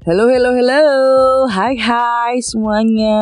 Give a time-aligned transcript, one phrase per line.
[0.00, 0.82] Halo, halo, halo.
[1.52, 3.20] Hai, hai semuanya.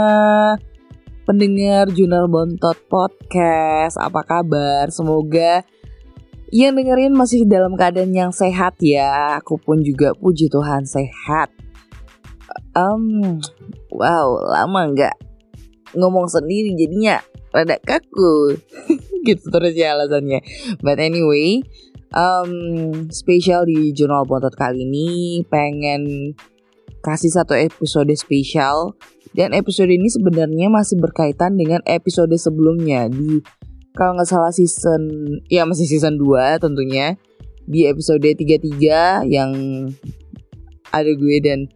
[1.27, 4.87] Pendengar Jurnal Bontot Podcast, apa kabar?
[4.87, 5.67] Semoga
[6.55, 9.43] yang dengerin masih dalam keadaan yang sehat ya.
[9.43, 11.51] Aku pun juga puji Tuhan sehat.
[12.79, 13.43] Um,
[13.91, 15.19] wow, lama nggak
[15.99, 17.19] ngomong sendiri jadinya
[17.51, 18.55] rada kaku.
[19.27, 20.47] gitu terus ya alasannya.
[20.79, 21.59] But anyway,
[22.15, 22.55] um,
[23.11, 26.39] spesial di Jurnal Bontot kali ini pengen
[27.09, 28.93] kasih satu episode spesial.
[29.33, 33.41] Dan episode ini sebenarnya masih berkaitan dengan episode sebelumnya di
[33.97, 35.09] kalau nggak salah season
[35.49, 37.17] ya masih season 2 tentunya.
[37.69, 39.53] Di episode 33 yang
[40.89, 41.69] ada gue dan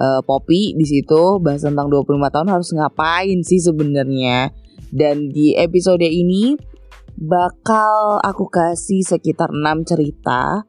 [0.00, 4.52] uh, Poppy di situ bahas tentang 25 tahun harus ngapain sih sebenarnya?
[4.88, 6.56] Dan di episode ini
[7.20, 10.64] bakal aku kasih sekitar 6 cerita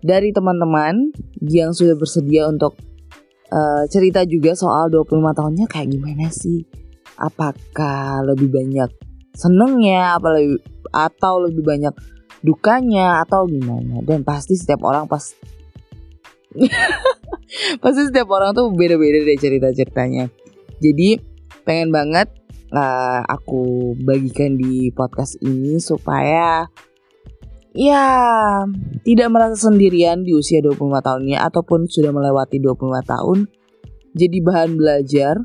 [0.00, 1.12] dari teman-teman
[1.44, 2.76] yang sudah bersedia untuk
[3.52, 6.66] uh, cerita juga soal 25 tahunnya kayak gimana sih?
[7.16, 8.90] Apakah lebih banyak
[9.36, 10.60] senengnya apa lebih
[10.92, 11.94] atau lebih banyak
[12.44, 14.02] dukanya atau gimana?
[14.04, 15.22] Dan pasti setiap orang pas
[17.82, 20.28] pasti setiap orang tuh beda-beda deh cerita-ceritanya.
[20.80, 21.20] Jadi
[21.64, 22.28] pengen banget
[22.72, 26.68] uh, aku bagikan di podcast ini supaya
[27.76, 28.04] ya
[29.04, 33.38] tidak merasa sendirian di usia 25 tahunnya ataupun sudah melewati 25 tahun
[34.16, 35.36] jadi bahan belajar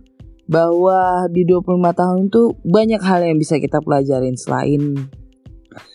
[0.52, 5.12] bahwa di 25 tahun itu banyak hal yang bisa kita pelajarin selain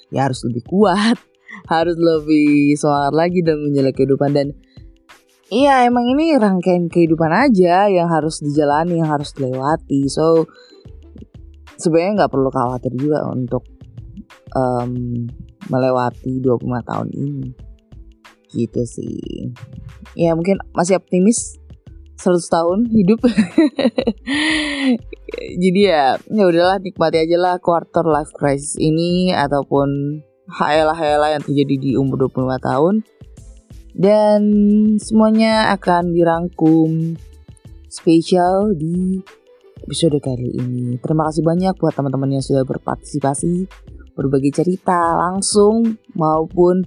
[0.09, 1.21] ya harus lebih kuat,
[1.73, 4.47] harus lebih semangat lagi dan menjalani kehidupan dan
[5.53, 10.09] iya emang ini rangkaian kehidupan aja yang harus dijalani, yang harus dilewati.
[10.09, 10.49] So
[11.77, 13.65] sebenarnya nggak perlu khawatir juga untuk
[14.57, 15.25] um,
[15.69, 17.49] melewati 25 tahun ini.
[18.51, 19.53] Gitu sih.
[20.17, 21.61] Ya mungkin masih optimis
[22.17, 23.21] 100 tahun hidup.
[25.63, 31.75] Jadi ya ya udahlah nikmati aja lah quarter life crisis ini ataupun hayalah-hayalah yang terjadi
[31.77, 32.95] di umur 25 tahun.
[33.97, 34.43] Dan
[35.01, 37.17] semuanya akan dirangkum
[37.89, 39.25] spesial di
[39.81, 41.01] episode kali ini.
[41.01, 43.65] Terima kasih banyak buat teman-teman yang sudah berpartisipasi
[44.17, 46.81] berbagi cerita langsung maupun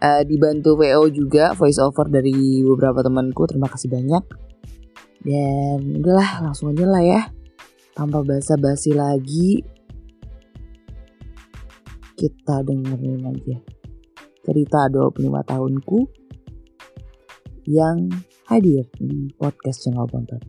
[0.00, 4.24] uh, dibantu VO juga voice over dari beberapa temanku terima kasih banyak
[5.26, 7.22] dan udahlah langsung aja lah ya
[7.92, 9.60] tanpa basa-basi lagi
[12.16, 13.58] kita dengerin aja
[14.46, 15.98] cerita 25 tahunku
[17.68, 18.08] yang
[18.50, 20.42] hadir di podcast channel Bontot.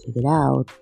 [0.00, 0.81] Check it out.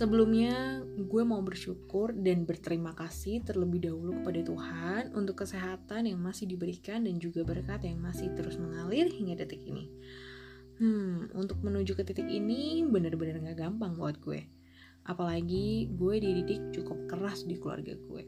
[0.00, 6.48] Sebelumnya, gue mau bersyukur dan berterima kasih terlebih dahulu kepada Tuhan untuk kesehatan yang masih
[6.48, 9.92] diberikan dan juga berkat yang masih terus mengalir hingga detik ini.
[10.80, 14.40] Hmm, untuk menuju ke titik ini benar-benar gak gampang buat gue.
[15.04, 18.24] Apalagi gue dididik cukup keras di keluarga gue.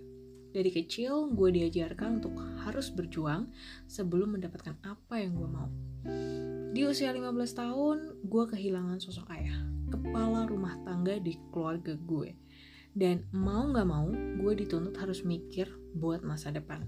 [0.53, 2.37] Dari kecil, gue diajarkan untuk
[2.69, 3.49] harus berjuang
[3.89, 5.73] sebelum mendapatkan apa yang gue mau.
[6.77, 7.97] Di usia 15 tahun,
[8.29, 12.33] gue kehilangan sosok ayah, kepala rumah tangga di keluarga gue.
[12.93, 16.85] Dan mau gak mau, gue dituntut harus mikir buat masa depan.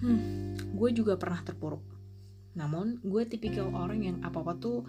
[0.00, 1.84] Hmm, gue juga pernah terpuruk.
[2.56, 4.84] Namun, gue tipikal orang yang apa-apa tuh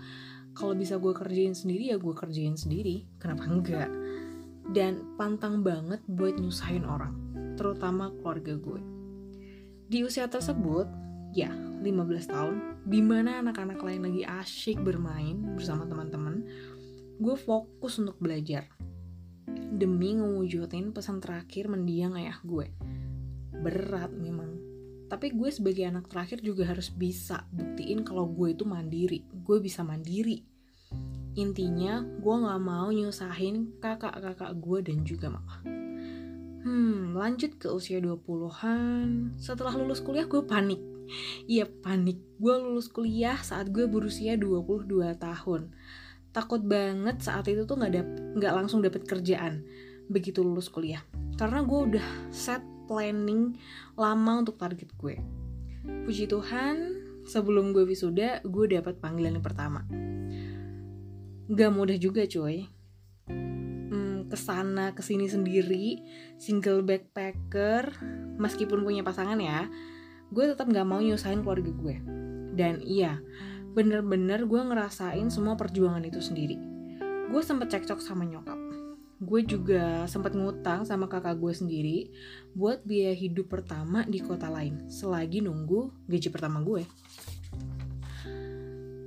[0.56, 3.08] kalau bisa gue kerjain sendiri ya gue kerjain sendiri.
[3.20, 3.92] Kenapa enggak?
[4.72, 7.14] Dan pantang banget buat nyusahin orang,
[7.60, 8.82] terutama keluarga gue.
[9.86, 10.90] Di usia tersebut,
[11.36, 12.56] ya 15 tahun
[12.88, 16.25] di mana anak-anak lain lagi asyik bermain bersama teman-teman
[17.16, 18.68] gue fokus untuk belajar.
[19.76, 22.72] Demi ngewujudin pesan terakhir mendiang ayah gue.
[23.56, 24.60] Berat memang.
[25.06, 29.24] Tapi gue sebagai anak terakhir juga harus bisa buktiin kalau gue itu mandiri.
[29.46, 30.44] Gue bisa mandiri.
[31.36, 35.60] Intinya gue gak mau nyusahin kakak-kakak gue dan juga mama.
[36.66, 39.38] Hmm, lanjut ke usia 20-an.
[39.38, 40.82] Setelah lulus kuliah gue panik.
[41.46, 44.90] Iya panik, gue lulus kuliah saat gue berusia 22
[45.22, 45.70] tahun.
[46.36, 49.64] Takut banget saat itu tuh gak, dap gak langsung dapet kerjaan
[50.12, 51.00] begitu lulus kuliah.
[51.40, 52.60] Karena gue udah set
[52.92, 53.56] planning
[53.96, 55.16] lama untuk target gue.
[56.04, 56.76] Puji Tuhan,
[57.24, 59.88] sebelum gue wisuda, gue dapat panggilan yang pertama.
[61.48, 62.68] Gak mudah juga cuy.
[63.32, 66.04] Hmm, ke sana ke sini sendiri,
[66.36, 67.96] single backpacker,
[68.36, 69.72] meskipun punya pasangan ya,
[70.36, 71.96] gue tetap gak mau nyusahin keluarga gue.
[72.56, 73.20] Dan iya,
[73.76, 76.56] bener-bener gue ngerasain semua perjuangan itu sendiri.
[77.28, 78.56] Gue sempet cekcok sama nyokap.
[79.16, 81.98] gue juga sempat ngutang sama kakak gue sendiri
[82.52, 86.84] buat biaya hidup pertama di kota lain selagi nunggu gaji pertama gue.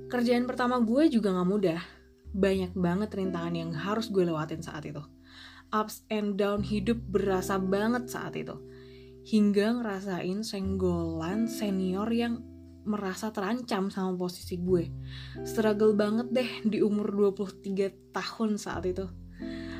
[0.09, 1.81] Kerjaan pertama gue juga gak mudah.
[2.33, 5.05] Banyak banget rintangan yang harus gue lewatin saat itu.
[5.69, 8.57] Ups and down hidup berasa banget saat itu.
[9.29, 12.41] Hingga ngerasain senggolan senior yang
[12.89, 14.89] merasa terancam sama posisi gue.
[15.45, 19.05] Struggle banget deh di umur 23 tahun saat itu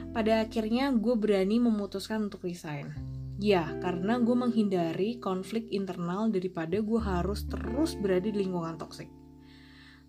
[0.09, 2.93] pada akhirnya gue berani memutuskan untuk resign.
[3.39, 9.07] Ya, karena gue menghindari konflik internal daripada gue harus terus berada di lingkungan toksik.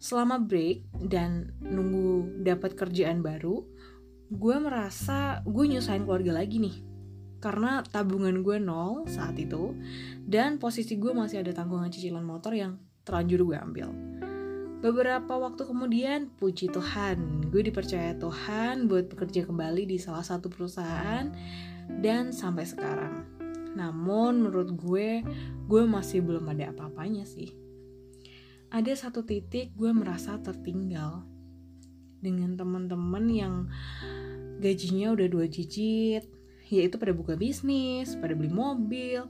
[0.00, 3.62] Selama break dan nunggu dapat kerjaan baru,
[4.35, 6.76] gue merasa gue nyusahin keluarga lagi nih.
[7.38, 9.79] Karena tabungan gue nol saat itu,
[10.26, 13.88] dan posisi gue masih ada tanggungan cicilan motor yang terlanjur gue ambil.
[14.81, 21.29] Beberapa waktu kemudian, puji Tuhan, gue dipercaya Tuhan buat bekerja kembali di salah satu perusahaan
[22.00, 23.29] dan sampai sekarang.
[23.76, 25.20] Namun menurut gue,
[25.69, 27.52] gue masih belum ada apa-apanya sih.
[28.73, 31.29] Ada satu titik gue merasa tertinggal
[32.25, 33.55] dengan teman-teman yang
[34.64, 36.25] gajinya udah dua digit,
[36.70, 39.26] yaitu pada buka bisnis, pada beli mobil,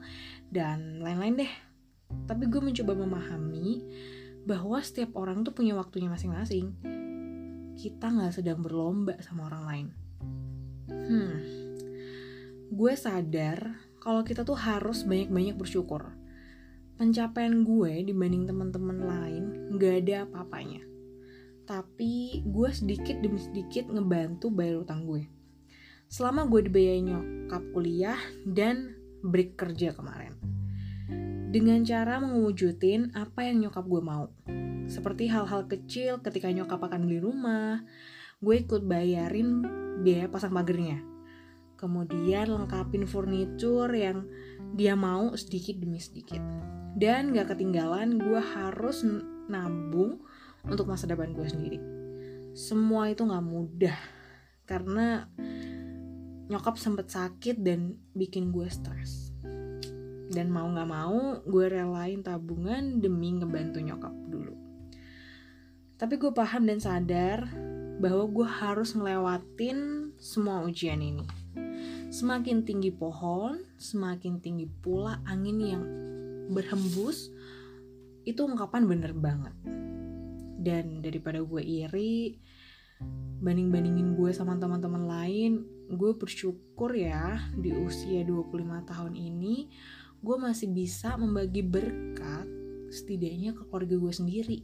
[0.52, 1.52] dan lain-lain deh.
[2.30, 3.82] Tapi gue mencoba memahami
[4.44, 6.74] bahwa setiap orang tuh punya waktunya masing-masing.
[7.76, 9.86] Kita nggak sedang berlomba sama orang lain.
[10.90, 11.36] Hmm,
[12.70, 16.12] gue sadar kalau kita tuh harus banyak-banyak bersyukur.
[17.00, 20.84] Pencapaian gue dibanding teman-teman lain nggak ada apa-apanya.
[21.64, 25.30] Tapi gue sedikit demi sedikit ngebantu bayar utang gue.
[26.10, 30.59] Selama gue dibiayai nyokap kuliah dan break kerja kemarin
[31.50, 34.31] dengan cara mewujudin apa yang nyokap gue mau.
[34.87, 37.82] Seperti hal-hal kecil ketika nyokap akan beli rumah,
[38.38, 39.67] gue ikut bayarin
[40.06, 41.02] biaya pasang pagernya.
[41.75, 44.31] Kemudian lengkapin furniture yang
[44.79, 46.38] dia mau sedikit demi sedikit.
[46.94, 49.02] Dan gak ketinggalan gue harus
[49.50, 50.23] nabung
[50.62, 51.79] untuk masa depan gue sendiri.
[52.55, 53.99] Semua itu gak mudah
[54.70, 55.26] karena
[56.47, 59.29] nyokap sempet sakit dan bikin gue stres
[60.30, 64.54] dan mau nggak mau gue relain tabungan demi ngebantu nyokap dulu.
[65.98, 67.50] Tapi gue paham dan sadar
[68.00, 71.26] bahwa gue harus ngelewatin semua ujian ini.
[72.08, 75.84] Semakin tinggi pohon semakin tinggi pula angin yang
[76.50, 77.28] berhembus
[78.24, 79.54] itu ungkapan bener banget.
[80.60, 82.38] Dan daripada gue iri
[83.40, 88.52] banding-bandingin gue sama teman-teman lain gue bersyukur ya di usia 25
[88.84, 89.66] tahun ini
[90.20, 92.44] gue masih bisa membagi berkat
[92.93, 94.58] setidaknya ke keluarga gue sendiri.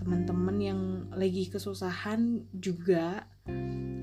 [0.00, 0.80] Teman-teman yang
[1.12, 3.28] lagi kesusahan juga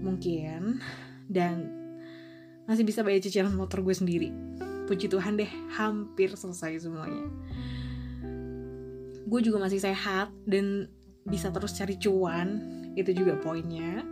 [0.06, 0.77] mungkin
[1.25, 1.74] dan
[2.69, 4.30] masih bisa bayar cicilan motor gue sendiri.
[4.86, 7.25] Puji Tuhan deh hampir selesai semuanya.
[9.25, 10.86] Gue juga masih sehat dan
[11.25, 12.62] bisa terus cari cuan
[12.94, 14.06] itu juga poinnya.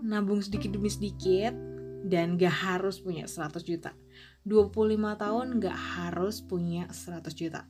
[0.00, 1.52] Nabung sedikit demi sedikit
[2.08, 3.92] dan gak harus punya 100 juta
[4.46, 7.66] 25 tahun gak harus punya 100 juta.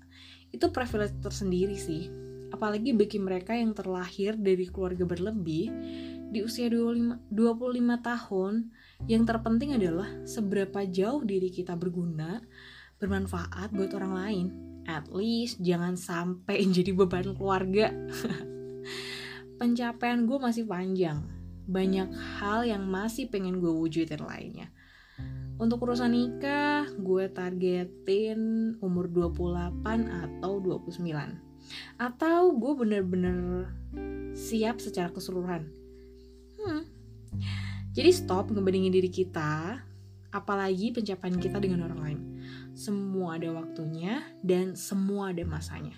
[0.52, 2.12] Itu privilege tersendiri sih.
[2.52, 5.72] Apalagi bagi mereka yang terlahir dari keluarga berlebih
[6.30, 8.54] di usia 25, 25 tahun,
[9.08, 12.44] yang terpenting adalah seberapa jauh diri kita berguna,
[13.00, 14.46] bermanfaat buat orang lain.
[14.84, 17.88] At least jangan sampai jadi beban keluarga.
[19.58, 21.24] Pencapaian gue masih panjang.
[21.66, 24.75] Banyak hal yang masih pengen gue wujudin lainnya
[25.56, 31.00] untuk urusan nikah, gue targetin umur 28 atau 29.
[31.96, 33.72] Atau gue bener-bener
[34.36, 35.64] siap secara keseluruhan.
[36.60, 36.84] Hmm.
[37.96, 39.80] Jadi stop ngebandingin diri kita,
[40.28, 42.20] apalagi pencapaian kita dengan orang lain.
[42.76, 45.96] Semua ada waktunya dan semua ada masanya.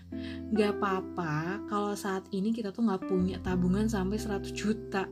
[0.55, 5.11] Gak apa-apa kalau saat ini kita tuh gak punya tabungan sampai 100 juta.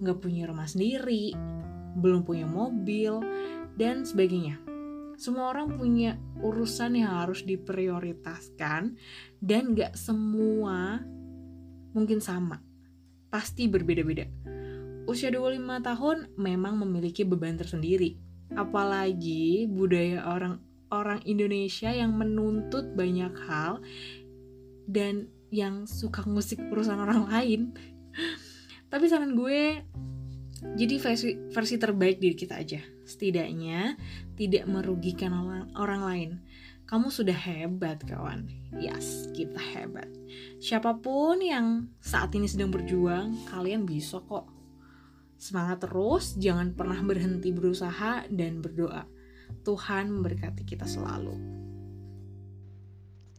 [0.00, 1.36] Gak punya rumah sendiri,
[1.98, 3.20] belum punya mobil,
[3.78, 4.58] dan sebagainya.
[5.14, 8.98] Semua orang punya urusan yang harus diprioritaskan
[9.38, 11.02] dan gak semua
[11.94, 12.58] mungkin sama.
[13.30, 14.26] Pasti berbeda-beda.
[15.06, 18.18] Usia 25 tahun memang memiliki beban tersendiri.
[18.54, 23.82] Apalagi budaya orang orang Indonesia yang menuntut banyak hal
[24.88, 27.60] dan yang suka ngusik urusan orang lain.
[28.92, 29.82] Tapi saran gue
[30.78, 33.96] jadi versi versi terbaik diri kita aja setidaknya
[34.36, 35.32] tidak merugikan
[35.72, 36.30] orang, lain.
[36.84, 38.48] Kamu sudah hebat, kawan.
[38.76, 40.08] Yes, kita hebat.
[40.60, 44.48] Siapa pun yang saat ini sedang berjuang, kalian bisa kok.
[45.40, 49.04] Semangat terus, jangan pernah berhenti berusaha dan berdoa.
[49.64, 51.36] Tuhan memberkati kita selalu.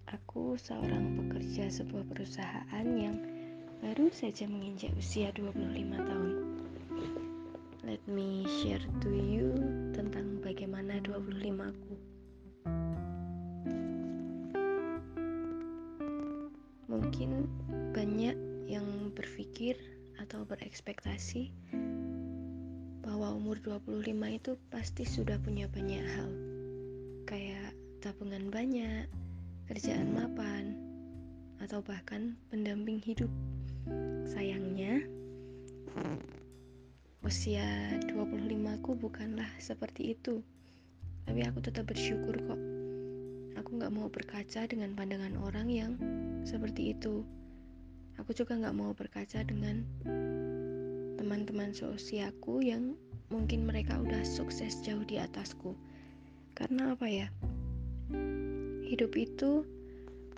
[0.10, 3.18] Aku seorang pekerja sebuah perusahaan yang
[3.82, 6.49] baru saja menginjak usia 25 tahun.
[7.90, 9.50] Let me share to you
[9.98, 11.94] tentang bagaimana 25 aku.
[16.86, 17.50] Mungkin
[17.90, 18.38] banyak
[18.70, 19.74] yang berpikir
[20.22, 21.50] atau berekspektasi
[23.02, 24.06] bahwa umur 25
[24.38, 26.30] itu pasti sudah punya banyak hal
[27.26, 27.74] kayak
[28.06, 29.10] tabungan banyak,
[29.66, 30.78] kerjaan mapan,
[31.58, 33.34] atau bahkan pendamping hidup.
[34.30, 35.02] Sayangnya,
[37.20, 37.68] usia
[38.08, 40.40] 25 ku bukanlah seperti itu.
[41.28, 42.62] Tapi aku tetap bersyukur kok.
[43.60, 45.92] Aku gak mau berkaca dengan pandangan orang yang
[46.48, 47.28] seperti itu.
[48.16, 49.84] Aku juga gak mau berkaca dengan
[51.20, 52.96] teman-teman seusiaku yang
[53.28, 55.76] mungkin mereka udah sukses jauh di atasku.
[56.56, 57.28] Karena apa ya?
[58.88, 59.68] Hidup itu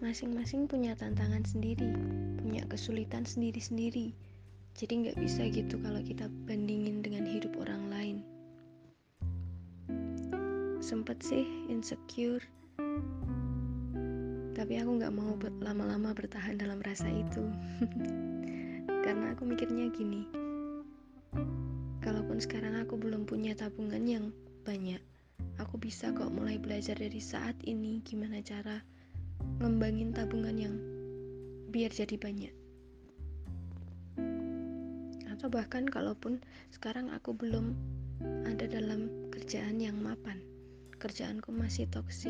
[0.02, 1.94] masing-masing punya tantangan sendiri,
[2.42, 4.18] punya kesulitan sendiri-sendiri.
[4.75, 8.18] Jadi nggak bisa gitu kalau kita bandingin dengan hidup orang lain.
[10.82, 12.42] Sempet sih insecure,
[14.58, 17.44] tapi aku nggak mau lama-lama bertahan dalam rasa itu.
[19.06, 20.25] Karena aku mikirnya gini,
[22.01, 24.25] kalaupun sekarang aku belum punya tabungan yang
[24.66, 25.01] banyak,
[25.58, 28.82] aku bisa kok mulai belajar dari saat ini gimana cara
[29.62, 30.75] ngembangin tabungan yang
[31.70, 32.61] biar jadi banyak
[35.42, 36.38] atau bahkan kalaupun
[36.70, 37.74] sekarang aku belum
[38.46, 40.38] ada dalam kerjaan yang mapan.
[41.02, 42.30] Kerjaanku masih toksik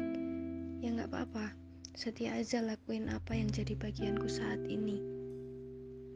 [0.79, 1.51] ya nggak apa-apa.
[1.91, 5.03] Setia aja lakuin apa yang jadi bagianku saat ini.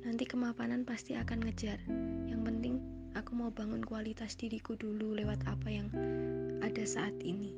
[0.07, 1.83] Nanti kemapanan pasti akan ngejar.
[2.31, 2.73] Yang penting
[3.11, 5.91] aku mau bangun kualitas diriku dulu lewat apa yang
[6.63, 7.51] ada saat ini.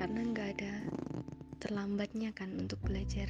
[0.00, 0.72] Karena nggak ada
[1.60, 3.28] terlambatnya kan untuk belajar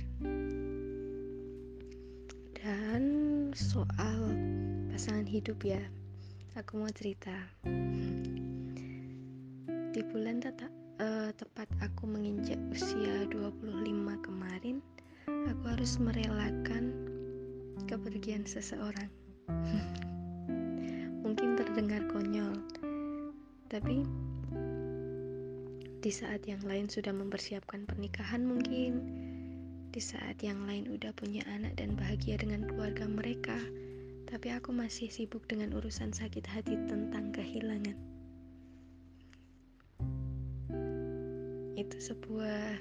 [2.63, 3.03] dan
[3.55, 4.35] soal
[4.91, 5.79] pasangan hidup ya
[6.59, 7.31] aku mau cerita.
[9.95, 10.67] Di bulan tata,
[10.99, 14.83] uh, tepat aku menginjak usia 25 kemarin
[15.27, 16.91] aku harus merelakan
[17.87, 19.07] kepergian seseorang.
[21.25, 22.59] Mungkin terdengar konyol
[23.69, 24.01] tapi
[26.01, 28.97] di saat yang lain sudah mempersiapkan pernikahan mungkin
[29.99, 33.59] di saat yang lain udah punya anak dan bahagia dengan keluarga mereka
[34.31, 37.99] tapi aku masih sibuk dengan urusan sakit hati tentang kehilangan.
[41.75, 42.79] Itu sebuah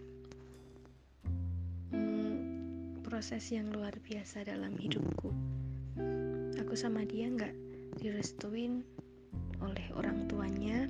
[1.90, 5.34] hmm, proses yang luar biasa dalam hidupku.
[6.62, 7.58] Aku sama dia nggak
[7.98, 8.86] direstuin
[9.66, 10.86] oleh orang tuanya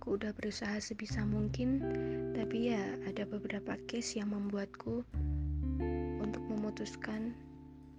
[0.00, 1.76] aku udah berusaha sebisa mungkin
[2.32, 5.04] tapi ya ada beberapa case yang membuatku
[6.16, 7.36] untuk memutuskan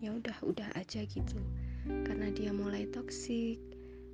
[0.01, 1.37] ya udah udah aja gitu.
[1.85, 3.61] Karena dia mulai toksik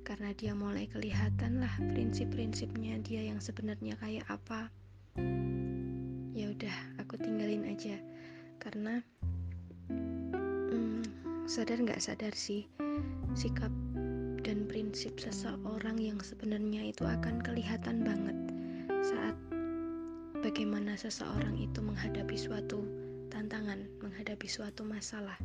[0.04, 4.68] karena dia mulai kelihatan lah prinsip-prinsipnya dia yang sebenarnya kayak apa.
[6.36, 7.96] Ya udah aku tinggalin aja.
[8.60, 9.00] Karena
[9.88, 11.08] hmm,
[11.48, 12.68] sadar nggak sadar sih
[13.32, 13.72] sikap
[14.42, 18.38] dan prinsip seseorang yang sebenarnya itu akan kelihatan banget
[19.02, 19.36] saat
[20.42, 22.82] bagaimana seseorang itu menghadapi suatu
[23.28, 25.36] tantangan, menghadapi suatu masalah.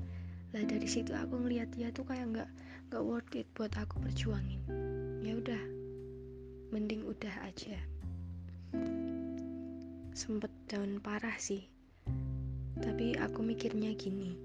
[0.53, 2.49] Lah dari situ aku ngeliat dia tuh kayak nggak
[2.89, 4.61] nggak worth it buat aku perjuangin.
[5.25, 5.63] Ya udah,
[6.69, 7.77] mending udah aja.
[10.13, 11.65] Sempet down parah sih.
[12.77, 14.37] Tapi aku mikirnya gini,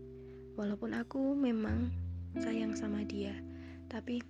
[0.57, 1.93] walaupun aku memang
[2.40, 3.37] sayang sama dia,
[3.88, 4.21] tapi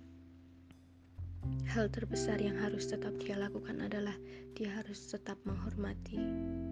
[1.69, 4.17] Hal terbesar yang harus tetap dia lakukan adalah
[4.57, 6.17] dia harus tetap menghormati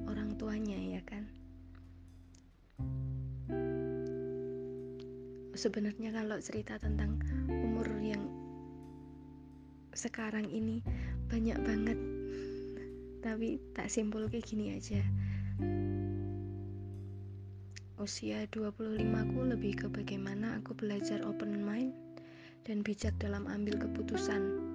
[0.09, 1.29] orang tuanya, ya kan?
[5.53, 8.25] Sebenarnya kalau cerita tentang umur yang
[9.93, 10.81] sekarang ini
[11.29, 11.99] banyak banget.
[13.25, 15.01] Tapi tak simpul kayak gini aja.
[17.97, 18.97] Usia 25
[19.33, 21.93] ku lebih ke bagaimana aku belajar open mind
[22.67, 24.66] dan bijak dalam ambil keputusan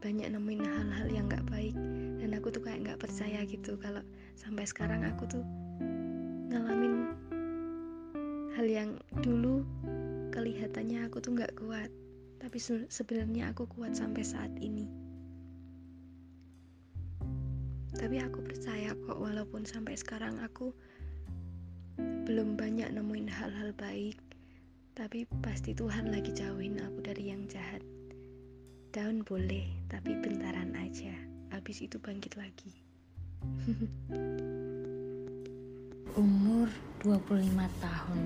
[0.00, 1.74] banyak nemuin hal-hal yang gak baik
[2.20, 4.04] dan aku tuh kayak gak percaya gitu kalau
[4.36, 5.44] sampai sekarang aku tuh
[6.52, 7.12] ngalamin
[8.56, 8.90] hal yang
[9.24, 9.64] dulu
[10.32, 11.88] kelihatannya aku tuh gak kuat
[12.42, 14.84] tapi sebenarnya aku kuat sampai saat ini
[17.96, 20.76] tapi aku percaya kok walaupun sampai sekarang aku
[22.28, 24.20] belum banyak nemuin hal-hal baik
[24.96, 27.84] Tapi pasti Tuhan lagi jauhin aku dari yang jahat.
[28.96, 31.12] Daun boleh, tapi bentaran aja.
[31.52, 32.72] Habis itu bangkit lagi.
[36.24, 36.72] Umur
[37.04, 37.28] 25
[37.76, 38.20] tahun.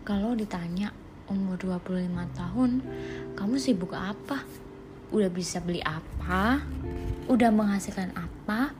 [0.00, 0.96] Kalau ditanya
[1.28, 1.92] umur 25
[2.32, 2.70] tahun,
[3.36, 4.48] kamu sibuk apa?
[5.12, 6.64] Udah bisa beli apa?
[7.28, 8.72] Udah menghasilkan apa?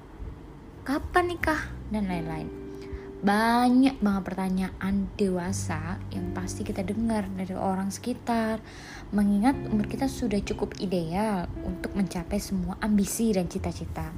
[0.89, 1.61] Kapan nikah?
[1.93, 2.60] Dan lain-lain
[3.21, 8.65] banyak banget pertanyaan dewasa yang pasti kita dengar dari orang sekitar.
[9.13, 14.09] Mengingat umur kita sudah cukup ideal untuk mencapai semua ambisi dan cita-cita.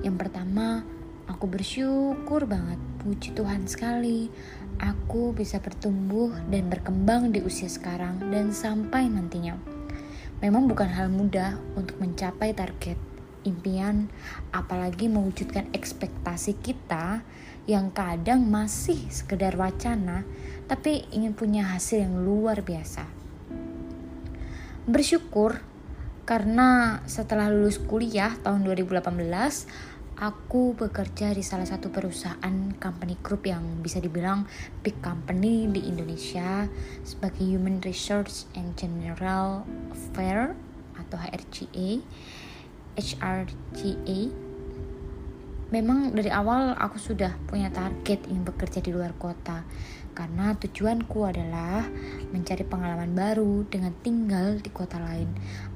[0.00, 0.80] Yang pertama,
[1.28, 4.32] aku bersyukur banget, puji Tuhan sekali.
[4.80, 9.60] Aku bisa bertumbuh dan berkembang di usia sekarang dan sampai nantinya.
[10.40, 13.15] Memang bukan hal mudah untuk mencapai target
[13.46, 14.10] impian,
[14.50, 17.22] apalagi mewujudkan ekspektasi kita
[17.70, 20.26] yang kadang masih sekedar wacana,
[20.66, 23.06] tapi ingin punya hasil yang luar biasa.
[24.86, 25.62] Bersyukur
[26.26, 29.06] karena setelah lulus kuliah tahun 2018,
[30.16, 34.48] aku bekerja di salah satu perusahaan company group yang bisa dibilang
[34.80, 36.64] big company di Indonesia
[37.04, 40.56] sebagai Human Resource and General Affair
[40.96, 42.00] atau HRGA
[42.96, 44.44] HRGA
[45.66, 49.66] Memang dari awal aku sudah punya target ingin bekerja di luar kota.
[50.14, 51.84] Karena tujuanku adalah
[52.30, 55.26] mencari pengalaman baru dengan tinggal di kota lain.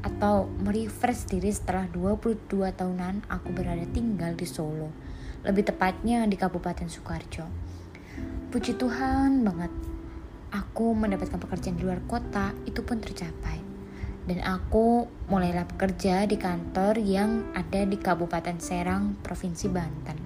[0.00, 4.94] Atau merefresh diri setelah 22 tahunan aku berada tinggal di Solo.
[5.42, 7.70] Lebih tepatnya di Kabupaten Sukoharjo
[8.50, 9.70] puji Tuhan banget
[10.50, 13.69] aku mendapatkan pekerjaan di luar kota itu pun tercapai
[14.30, 20.18] dan aku mulailah bekerja di kantor yang ada di Kabupaten Serang, Provinsi Banten.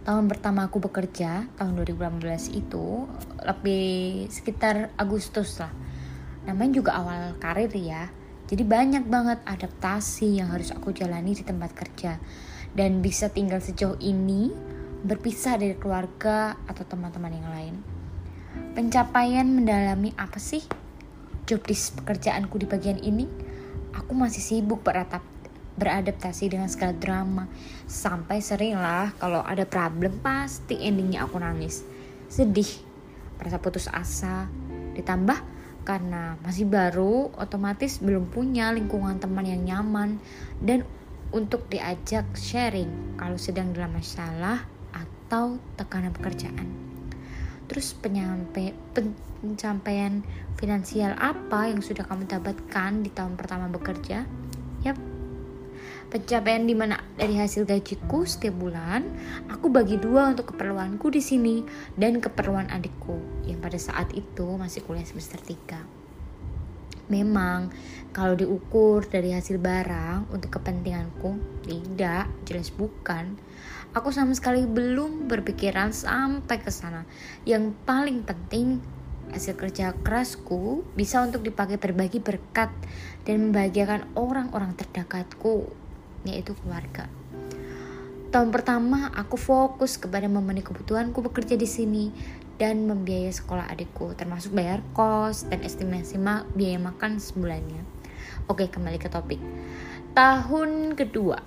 [0.00, 3.04] Tahun pertama aku bekerja, tahun 2018 itu
[3.36, 5.76] lebih sekitar Agustus lah.
[6.48, 8.08] Namanya juga awal karir ya.
[8.48, 12.16] Jadi banyak banget adaptasi yang harus aku jalani di tempat kerja.
[12.72, 14.48] Dan bisa tinggal sejauh ini
[15.04, 17.74] berpisah dari keluarga atau teman-teman yang lain.
[18.72, 20.64] Pencapaian mendalami apa sih
[21.46, 23.26] job di pekerjaanku di bagian ini,
[23.94, 25.22] aku masih sibuk beratap,
[25.76, 27.44] beradaptasi dengan segala drama.
[27.86, 31.84] Sampai sering lah kalau ada problem pasti endingnya aku nangis.
[32.30, 32.68] Sedih,
[33.38, 34.48] merasa putus asa.
[34.92, 35.38] Ditambah
[35.82, 40.22] karena masih baru, otomatis belum punya lingkungan teman yang nyaman
[40.62, 40.86] dan
[41.32, 46.81] untuk diajak sharing kalau sedang dalam masalah atau tekanan pekerjaan
[47.70, 50.22] terus penyampai pencapaian
[50.58, 54.24] finansial apa yang sudah kamu dapatkan di tahun pertama bekerja?
[54.86, 54.98] Yap.
[56.12, 59.00] Pencapaian di mana dari hasil gajiku setiap bulan
[59.48, 61.64] aku bagi dua untuk keperluanku di sini
[61.96, 63.16] dan keperluan adikku
[63.48, 66.02] yang pada saat itu masih kuliah semester 3
[67.12, 67.68] Memang
[68.14, 73.36] kalau diukur dari hasil barang untuk kepentinganku, tidak, jelas bukan.
[73.92, 77.04] Aku sama sekali belum berpikiran sampai ke sana.
[77.44, 78.80] Yang paling penting
[79.28, 82.72] hasil kerja kerasku bisa untuk dipakai berbagi berkat
[83.28, 85.68] dan membahagiakan orang-orang terdekatku,
[86.24, 87.04] yaitu keluarga.
[88.32, 92.08] Tahun pertama aku fokus kepada memenuhi kebutuhanku bekerja di sini
[92.56, 97.84] dan membiayai sekolah adikku, termasuk bayar kos dan estimasi ma biaya makan sebulannya.
[98.48, 99.36] Oke, kembali ke topik.
[100.16, 101.44] Tahun kedua,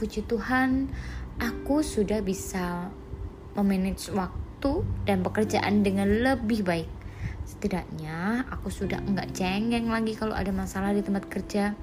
[0.00, 0.88] puji Tuhan,
[1.38, 2.90] aku sudah bisa
[3.54, 6.90] memanage waktu dan pekerjaan dengan lebih baik.
[7.44, 11.76] Setidaknya aku sudah enggak cengeng lagi kalau ada masalah di tempat kerja.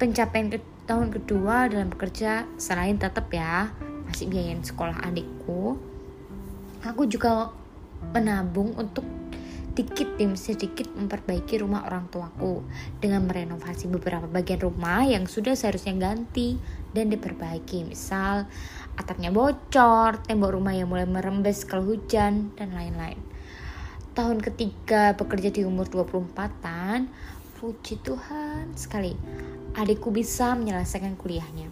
[0.00, 3.70] Pencapaian ke tahun kedua dalam bekerja selain tetap ya
[4.10, 5.78] masih biayain sekolah adikku,
[6.82, 7.54] aku juga
[8.10, 9.06] menabung untuk
[9.70, 12.66] sedikit demi sedikit memperbaiki rumah orang tuaku
[12.98, 16.58] dengan merenovasi beberapa bagian rumah yang sudah seharusnya ganti
[16.90, 18.50] dan diperbaiki misal
[18.98, 23.16] atapnya bocor, tembok rumah yang mulai merembes kalau hujan dan lain-lain.
[24.10, 27.06] Tahun ketiga bekerja di umur 24-an,
[27.62, 29.14] puji Tuhan sekali,
[29.78, 31.69] adikku bisa menyelesaikan kuliahnya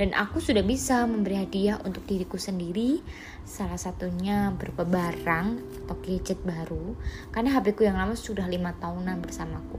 [0.00, 3.04] dan aku sudah bisa memberi hadiah untuk diriku sendiri.
[3.44, 5.46] Salah satunya berupa barang
[5.84, 6.96] atau gadget baru.
[7.28, 9.76] Karena HP ku yang lama sudah lima tahunan bersamaku.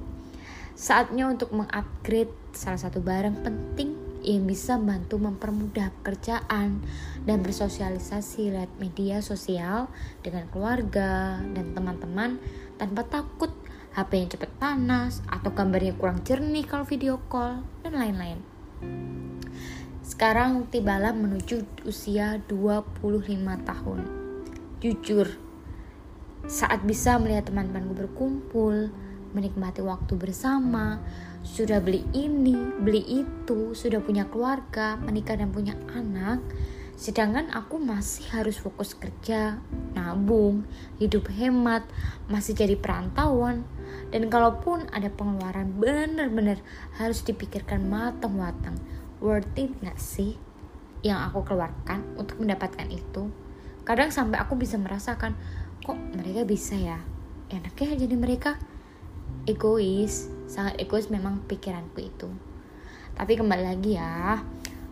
[0.77, 6.86] Saatnya untuk mengupgrade salah satu barang penting yang bisa membantu mempermudah pekerjaan
[7.25, 9.89] dan bersosialisasi lewat media sosial
[10.21, 12.38] dengan keluarga dan teman-teman
[12.77, 13.49] tanpa takut
[13.97, 18.38] HP yang cepat panas atau gambarnya kurang jernih kalau video call dan lain-lain.
[20.12, 23.00] Sekarang tibalah menuju usia 25
[23.63, 24.00] tahun.
[24.84, 25.39] Jujur,
[26.52, 28.91] saat bisa melihat teman-temanku berkumpul,
[29.32, 31.00] menikmati waktu bersama,
[31.47, 36.43] sudah beli ini, beli itu, sudah punya keluarga, menikah dan punya anak,
[37.00, 39.63] sedangkan aku masih harus fokus kerja,
[39.95, 40.67] nabung,
[41.00, 41.88] hidup hemat,
[42.28, 43.63] masih jadi perantauan,
[44.12, 46.60] dan kalaupun ada pengeluaran benar-benar
[47.00, 48.76] harus dipikirkan matang-matang,
[49.21, 50.36] worth it gak sih
[51.05, 53.29] yang aku keluarkan untuk mendapatkan itu?
[53.86, 55.38] Kadang sampai aku bisa merasakan,
[55.86, 56.99] kok mereka bisa ya?
[57.53, 58.57] Enaknya jadi mereka.
[59.47, 62.29] Egois sangat egois memang pikiranku itu.
[63.15, 64.41] Tapi kembali lagi ya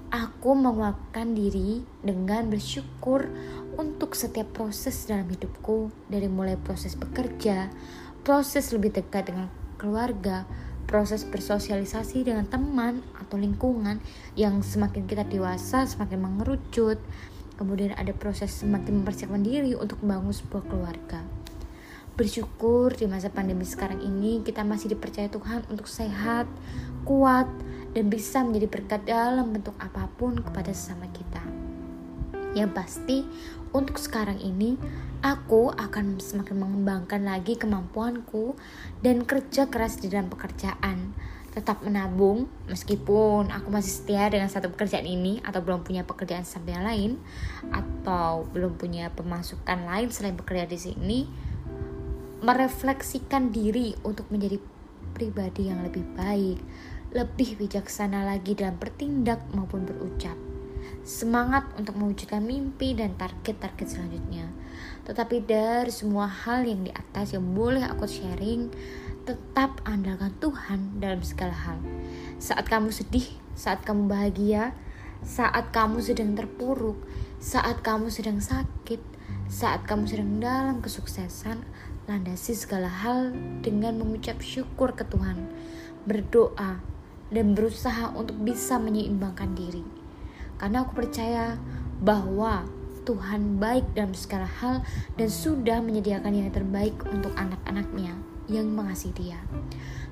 [0.10, 3.30] aku menguatkan diri dengan bersyukur
[3.78, 7.70] untuk setiap proses dalam hidupku dari mulai proses bekerja
[8.26, 10.44] proses lebih dekat dengan keluarga
[10.90, 14.02] proses bersosialisasi dengan teman atau lingkungan
[14.34, 16.98] yang semakin kita dewasa semakin mengerucut
[17.62, 21.22] kemudian ada proses semakin mempersiapkan diri untuk membangun sebuah keluarga
[22.20, 26.52] bersyukur di masa pandemi sekarang ini kita masih dipercaya Tuhan untuk sehat,
[27.08, 27.48] kuat,
[27.96, 31.40] dan bisa menjadi berkat dalam bentuk apa pun kepada sesama kita.
[32.60, 33.18] Yang pasti,
[33.72, 34.76] untuk sekarang ini,
[35.20, 38.56] aku akan semakin mengembangkan lagi kemampuanku
[39.04, 41.12] dan kerja keras di dalam pekerjaan.
[41.50, 46.86] Tetap menabung meskipun aku masih setia dengan satu pekerjaan ini atau belum punya pekerjaan sampingan
[46.86, 47.12] lain
[47.74, 51.20] atau belum punya pemasukan lain selain bekerja di sini
[52.40, 54.62] merefleksikan diri untuk menjadi
[55.12, 56.62] pribadi yang lebih baik
[57.10, 60.38] lebih bijaksana lagi dalam bertindak maupun berucap.
[61.02, 64.46] Semangat untuk mewujudkan mimpi dan target-target selanjutnya
[65.10, 68.70] tetapi dari semua hal yang di atas yang boleh aku sharing
[69.26, 71.82] tetap andalkan Tuhan dalam segala hal.
[72.38, 73.26] Saat kamu sedih,
[73.58, 74.78] saat kamu bahagia,
[75.26, 77.02] saat kamu sedang terpuruk,
[77.42, 79.02] saat kamu sedang sakit,
[79.50, 81.66] saat kamu sedang dalam kesuksesan,
[82.06, 83.34] landasi segala hal
[83.66, 85.50] dengan mengucap syukur ke Tuhan,
[86.06, 86.82] berdoa,
[87.34, 89.82] dan berusaha untuk bisa menyeimbangkan diri.
[90.58, 91.58] Karena aku percaya
[92.02, 92.66] bahwa
[93.10, 94.86] Tuhan baik dalam segala hal
[95.18, 98.14] dan sudah menyediakan yang terbaik untuk anak-anaknya
[98.46, 99.42] yang mengasihi dia.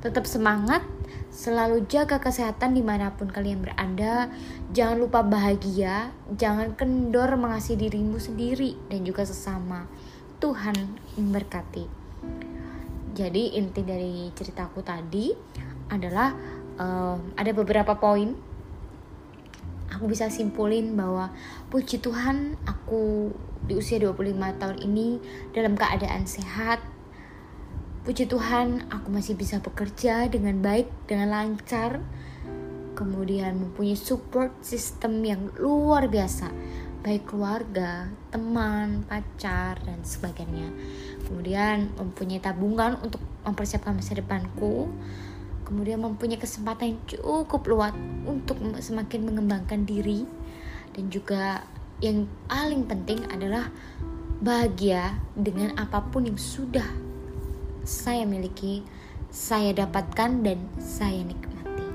[0.02, 0.82] Tetap semangat,
[1.30, 4.34] selalu jaga kesehatan di mana pun kalian berada.
[4.74, 9.86] Jangan lupa bahagia, jangan kendor mengasihi dirimu sendiri dan juga sesama.
[10.42, 10.78] Tuhan
[11.18, 11.86] memberkati.
[13.14, 15.34] Jadi inti dari ceritaku tadi
[15.90, 16.34] adalah
[16.78, 18.57] um, ada beberapa poin.
[19.98, 21.34] Aku bisa simpulin bahwa
[21.74, 23.34] puji Tuhan aku
[23.66, 25.18] di usia 25 tahun ini
[25.58, 26.80] dalam keadaan sehat,
[28.08, 32.00] Puji Tuhan, aku masih bisa bekerja dengan baik, dengan lancar.
[32.96, 36.48] Kemudian mempunyai support system yang luar biasa,
[37.04, 40.72] baik keluarga, teman, pacar, dan sebagainya.
[41.28, 44.88] Kemudian mempunyai tabungan untuk mempersiapkan masa depanku.
[45.67, 47.91] Kemudian mempunyai kesempatan yang cukup luas
[48.23, 50.23] untuk semakin mengembangkan diri.
[50.95, 51.67] Dan juga
[51.99, 53.67] yang paling penting adalah
[54.39, 56.88] bahagia dengan apa pun yang sudah
[57.84, 58.88] saya miliki,
[59.27, 61.88] saya dapatkan dan saya nikmati.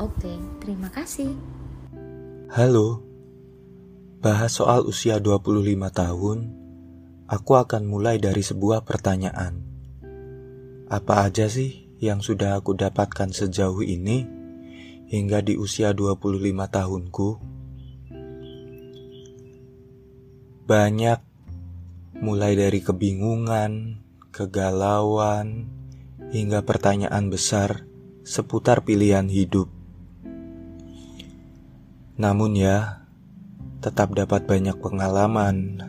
[0.00, 1.36] Oke, terima kasih.
[2.48, 3.04] Halo.
[4.24, 5.60] Bahas soal usia 25
[5.92, 6.38] tahun,
[7.28, 9.64] aku akan mulai dari sebuah pertanyaan.
[10.88, 14.24] Apa aja sih yang sudah aku dapatkan sejauh ini
[15.12, 17.28] hingga di usia 25 tahunku?
[20.64, 21.20] Banyak
[22.24, 24.00] mulai dari kebingungan,
[24.32, 25.68] kegalauan,
[26.32, 27.84] hingga pertanyaan besar
[28.24, 29.68] seputar pilihan hidup.
[32.16, 33.08] Namun ya,
[33.80, 35.80] tetap dapat banyak pengalaman,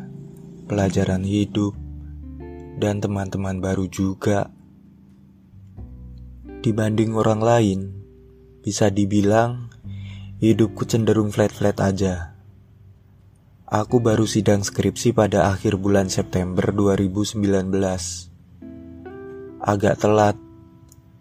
[0.68, 1.76] pelajaran hidup,
[2.80, 4.50] dan teman-teman baru juga.
[6.62, 7.80] Dibanding orang lain,
[8.62, 9.74] bisa dibilang
[10.38, 12.38] hidupku cenderung flat-flat aja.
[13.66, 17.42] Aku baru sidang skripsi pada akhir bulan September 2019
[19.58, 20.38] agak telat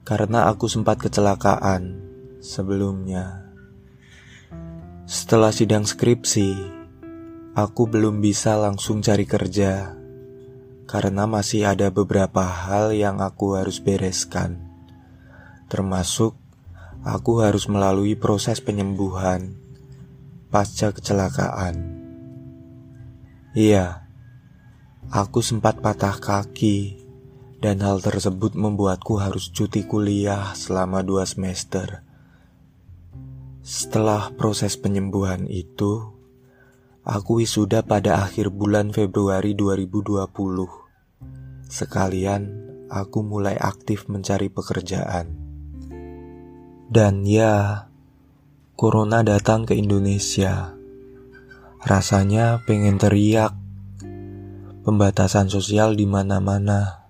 [0.05, 2.01] karena aku sempat kecelakaan
[2.45, 3.49] sebelumnya.
[5.05, 6.53] Setelah sidang skripsi,
[7.57, 9.97] aku belum bisa langsung cari kerja
[10.89, 14.70] karena masih ada beberapa hal yang aku harus bereskan.
[15.71, 16.35] Termasuk
[17.07, 19.55] aku harus melalui proses penyembuhan
[20.51, 22.03] pasca kecelakaan.
[23.55, 24.03] Iya,
[25.15, 26.99] aku sempat patah kaki
[27.63, 32.03] dan hal tersebut membuatku harus cuti kuliah selama dua semester.
[33.63, 36.11] Setelah proses penyembuhan itu,
[37.07, 40.27] aku wisuda pada akhir bulan Februari 2020.
[41.71, 42.51] sekalian
[42.91, 45.40] aku mulai aktif mencari pekerjaan.
[46.91, 47.87] Dan ya,
[48.75, 50.75] Corona datang ke Indonesia.
[51.87, 53.55] Rasanya pengen teriak.
[54.83, 57.07] Pembatasan sosial di mana-mana.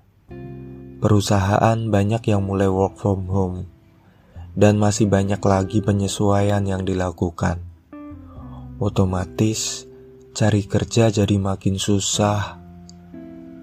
[1.00, 3.72] Perusahaan banyak yang mulai work from home.
[4.52, 7.64] Dan masih banyak lagi penyesuaian yang dilakukan.
[8.76, 9.88] Otomatis,
[10.36, 12.60] cari kerja jadi makin susah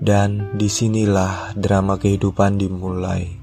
[0.02, 3.37] dan di sinilah drama kehidupan dimulai.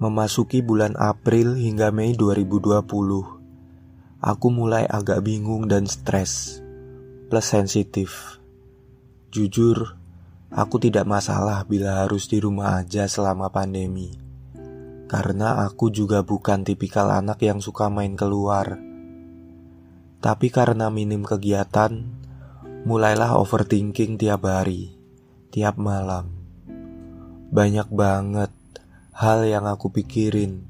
[0.00, 2.80] Memasuki bulan April hingga Mei 2020,
[4.24, 6.64] aku mulai agak bingung dan stres,
[7.28, 8.40] plus sensitif.
[9.28, 10.00] Jujur,
[10.48, 14.16] aku tidak masalah bila harus di rumah aja selama pandemi.
[15.04, 18.80] Karena aku juga bukan tipikal anak yang suka main keluar.
[20.24, 22.20] Tapi karena minim kegiatan,
[22.80, 24.96] Mulailah overthinking tiap hari,
[25.52, 26.32] tiap malam.
[27.52, 28.48] Banyak banget
[29.20, 30.64] hal yang aku pikirin.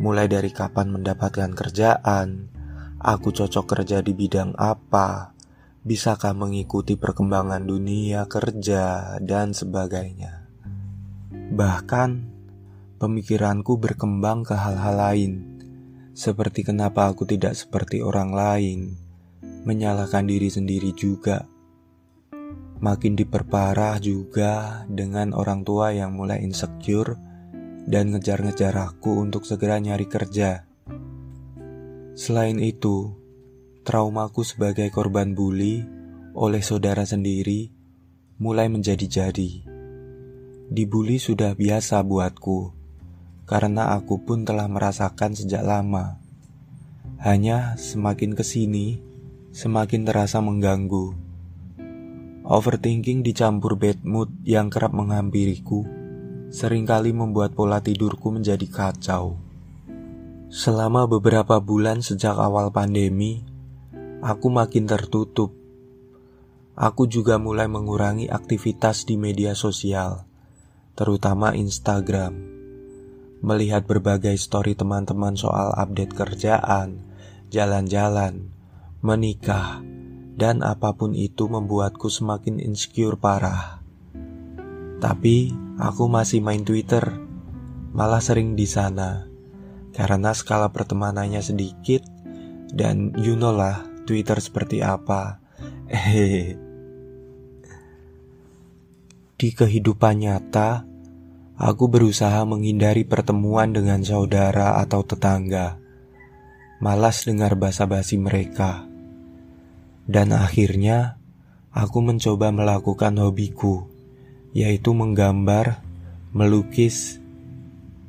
[0.00, 2.48] Mulai dari kapan mendapatkan kerjaan,
[2.96, 5.36] aku cocok kerja di bidang apa,
[5.84, 10.48] bisakah mengikuti perkembangan dunia kerja, dan sebagainya.
[11.52, 12.10] Bahkan,
[12.96, 15.32] pemikiranku berkembang ke hal-hal lain,
[16.16, 18.96] seperti kenapa aku tidak seperti orang lain
[19.68, 21.44] menyalahkan diri sendiri juga.
[22.80, 27.27] Makin diperparah juga dengan orang tua yang mulai insecure
[27.88, 30.68] dan ngejar-ngejar aku untuk segera nyari kerja.
[32.12, 33.16] Selain itu,
[33.80, 35.80] traumaku sebagai korban bully
[36.36, 37.72] oleh saudara sendiri
[38.36, 39.64] mulai menjadi-jadi.
[40.68, 42.76] Dibully sudah biasa buatku,
[43.48, 46.20] karena aku pun telah merasakan sejak lama.
[47.24, 49.00] Hanya semakin ke sini,
[49.50, 51.16] semakin terasa mengganggu.
[52.44, 55.97] Overthinking dicampur bad mood yang kerap menghampiriku,
[56.48, 59.36] sering kali membuat pola tidurku menjadi kacau.
[60.48, 63.44] Selama beberapa bulan sejak awal pandemi,
[64.24, 65.52] aku makin tertutup.
[66.72, 70.24] Aku juga mulai mengurangi aktivitas di media sosial,
[70.96, 72.38] terutama Instagram.
[73.44, 77.02] Melihat berbagai story teman-teman soal update kerjaan,
[77.52, 78.48] jalan-jalan,
[79.04, 79.84] menikah,
[80.38, 83.77] dan apa pun itu membuatku semakin insecure parah.
[84.98, 87.02] Tapi aku masih main Twitter,
[87.94, 89.30] malah sering di sana
[89.94, 92.06] karena skala pertemanannya sedikit
[92.70, 95.42] dan you know lah Twitter seperti apa.
[95.90, 96.54] Hehehe.
[99.38, 100.82] Di kehidupan nyata,
[101.54, 105.78] aku berusaha menghindari pertemuan dengan saudara atau tetangga.
[106.82, 108.86] Malas dengar basa-basi mereka.
[110.10, 111.22] Dan akhirnya,
[111.70, 113.86] aku mencoba melakukan hobiku,
[114.56, 115.82] yaitu menggambar,
[116.32, 117.20] melukis,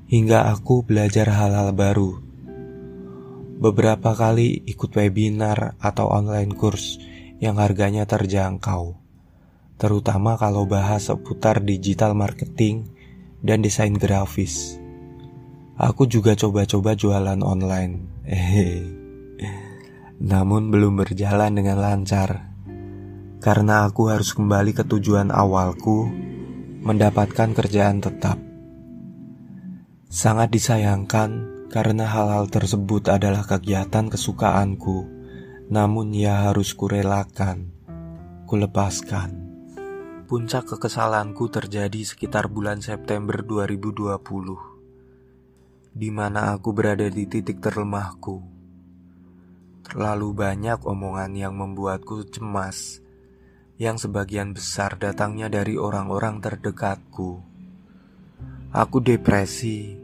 [0.10, 2.20] hingga aku belajar hal-hal baru.
[3.60, 6.98] Beberapa kali ikut webinar atau online course
[7.44, 8.96] yang harganya terjangkau,
[9.76, 12.88] terutama kalau bahas seputar digital marketing
[13.44, 14.80] dan desain grafis.
[15.80, 18.04] Aku juga coba-coba jualan online.
[20.20, 22.50] Namun belum berjalan dengan lancar
[23.40, 26.12] karena aku harus kembali ke tujuan awalku,
[26.80, 28.40] mendapatkan kerjaan tetap.
[30.10, 35.06] Sangat disayangkan karena hal-hal tersebut adalah kegiatan kesukaanku,
[35.70, 37.70] namun ia harus kurelakan,
[38.50, 39.46] kulepaskan.
[40.26, 48.60] Puncak kekesalanku terjadi sekitar bulan September 2020, di mana aku berada di titik terlemahku
[49.90, 53.02] Terlalu banyak omongan yang membuatku cemas,
[53.80, 57.40] yang sebagian besar datangnya dari orang-orang terdekatku.
[58.76, 59.96] Aku depresi,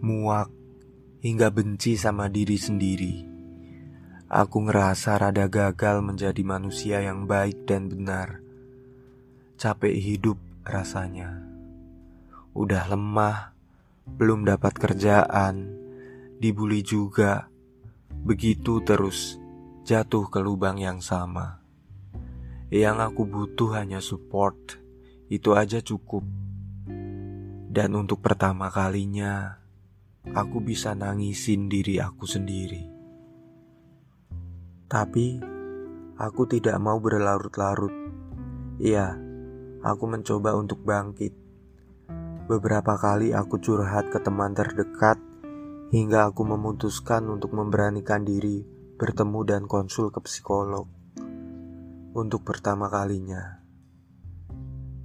[0.00, 0.48] muak,
[1.20, 3.14] hingga benci sama diri sendiri.
[4.32, 8.40] Aku ngerasa rada gagal menjadi manusia yang baik dan benar.
[9.60, 11.44] Capek hidup rasanya.
[12.56, 13.52] Udah lemah,
[14.08, 15.76] belum dapat kerjaan,
[16.40, 17.46] dibully juga
[18.18, 19.38] Begitu terus
[19.86, 21.57] jatuh ke lubang yang sama.
[22.68, 24.76] Yang aku butuh hanya support,
[25.32, 26.20] itu aja cukup.
[27.64, 29.56] Dan untuk pertama kalinya,
[30.36, 32.84] aku bisa nangisin diri aku sendiri.
[34.84, 35.40] Tapi,
[36.20, 37.96] aku tidak mau berlarut-larut.
[38.76, 39.16] Iya,
[39.80, 41.32] aku mencoba untuk bangkit.
[42.52, 45.16] Beberapa kali aku curhat ke teman terdekat
[45.88, 48.60] hingga aku memutuskan untuk memberanikan diri
[49.00, 50.97] bertemu dan konsul ke psikolog
[52.16, 53.60] untuk pertama kalinya.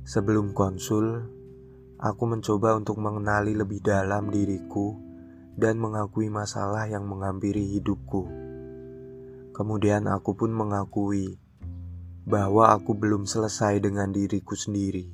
[0.08, 1.20] Sebelum konsul,
[2.00, 4.96] aku mencoba untuk mengenali lebih dalam diriku
[5.60, 8.28] dan mengakui masalah yang menghampiri hidupku.
[9.52, 11.39] Kemudian aku pun mengakui
[12.24, 15.12] bahwa aku belum selesai dengan diriku sendiri.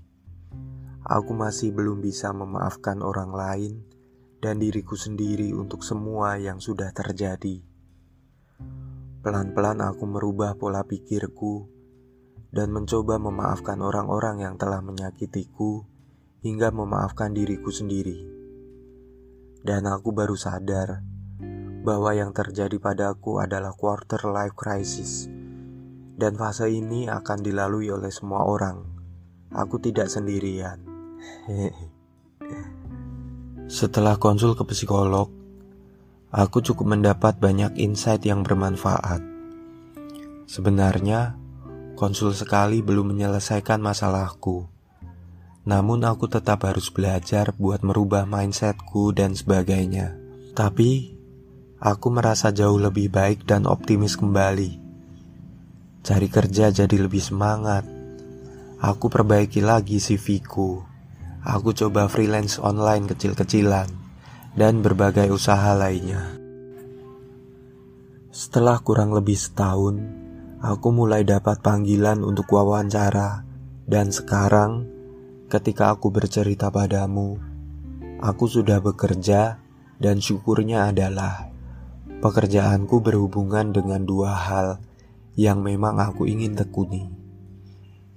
[1.10, 3.74] Aku masih belum bisa memaafkan orang lain
[4.38, 7.66] dan diriku sendiri untuk semua yang sudah terjadi.
[9.20, 11.79] Pelan-pelan aku merubah pola pikirku
[12.50, 15.86] dan mencoba memaafkan orang-orang yang telah menyakitiku
[16.42, 18.26] hingga memaafkan diriku sendiri.
[19.60, 21.04] Dan aku baru sadar
[21.84, 25.28] bahwa yang terjadi padaku adalah quarter life crisis.
[26.20, 28.84] Dan fase ini akan dilalui oleh semua orang.
[29.56, 30.84] Aku tidak sendirian.
[33.70, 35.32] Setelah konsul ke psikolog,
[36.34, 39.24] aku cukup mendapat banyak insight yang bermanfaat.
[40.50, 41.40] Sebenarnya,
[42.00, 44.72] konsul sekali belum menyelesaikan masalahku.
[45.68, 50.16] Namun aku tetap harus belajar buat merubah mindsetku dan sebagainya.
[50.56, 51.12] Tapi,
[51.84, 54.80] aku merasa jauh lebih baik dan optimis kembali.
[56.00, 57.84] Cari kerja jadi lebih semangat.
[58.80, 60.88] Aku perbaiki lagi CV-ku.
[61.44, 63.92] Aku coba freelance online kecil-kecilan
[64.56, 66.40] dan berbagai usaha lainnya.
[68.32, 70.00] Setelah kurang lebih setahun,
[70.60, 73.48] aku mulai dapat panggilan untuk wawancara,
[73.88, 74.86] dan sekarang,
[75.48, 77.40] ketika aku bercerita padamu,
[78.20, 79.60] aku sudah bekerja,
[80.00, 81.52] dan syukurnya adalah
[82.20, 84.68] pekerjaanku berhubungan dengan dua hal
[85.40, 87.08] yang memang aku ingin tekuni,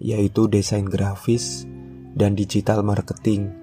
[0.02, 1.62] yaitu desain grafis
[2.18, 3.54] dan digital marketing.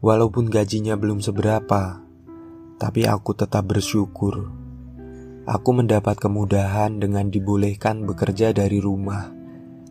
[0.00, 2.00] Walaupun gajinya belum seberapa,
[2.78, 4.57] tapi aku tetap bersyukur.
[5.48, 9.32] Aku mendapat kemudahan dengan dibolehkan bekerja dari rumah,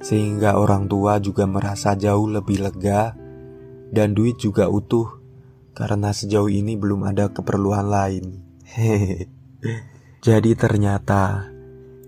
[0.06, 3.18] sehingga orang tua juga merasa jauh lebih lega
[3.90, 5.18] dan duit juga utuh
[5.74, 8.26] karena sejauh ini belum ada keperluan lain.
[8.70, 9.26] Hehehe.
[10.28, 11.50] Jadi ternyata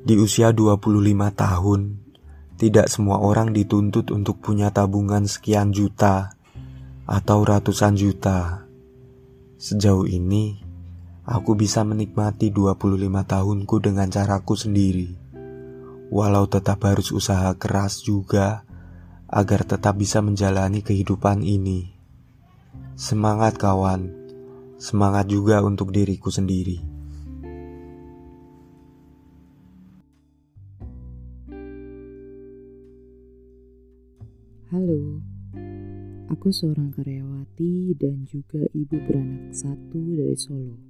[0.06, 1.02] di usia 25
[1.34, 1.82] tahun
[2.60, 6.38] tidak semua orang dituntut untuk punya tabungan sekian juta
[7.10, 8.68] atau ratusan juta.
[9.58, 10.69] Sejauh ini,
[11.30, 15.14] aku bisa menikmati 25 tahunku dengan caraku sendiri.
[16.10, 18.66] Walau tetap harus usaha keras juga
[19.30, 21.94] agar tetap bisa menjalani kehidupan ini.
[22.98, 24.10] Semangat kawan,
[24.82, 26.82] semangat juga untuk diriku sendiri.
[34.74, 35.22] Halo,
[36.34, 40.89] aku seorang karyawati dan juga ibu beranak satu dari Solo.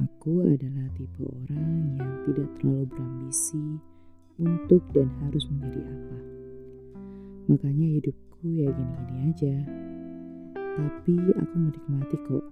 [0.00, 3.76] Aku adalah tipe orang yang tidak terlalu berambisi
[4.40, 6.18] untuk dan harus menjadi apa.
[7.52, 9.56] Makanya hidupku ya gini-gini aja.
[10.56, 12.46] Tapi aku menikmati kok.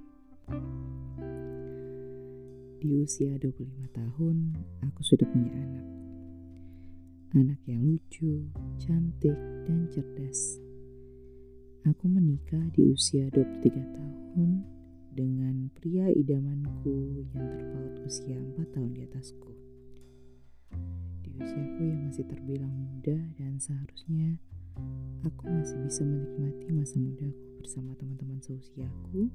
[2.84, 4.37] Di usia 25 tahun,
[4.84, 5.87] aku sudah punya anak.
[7.32, 8.44] Anak yang lucu,
[8.76, 10.61] cantik, dan cerdas.
[11.88, 14.77] Aku menikah di usia 23 tahun
[15.18, 19.50] dengan pria idamanku yang terpaut usia 4 tahun di atasku.
[21.26, 24.38] Di usiaku yang masih terbilang muda dan seharusnya
[25.26, 29.26] aku masih bisa menikmati masa mudaku bersama teman-teman seusiaku.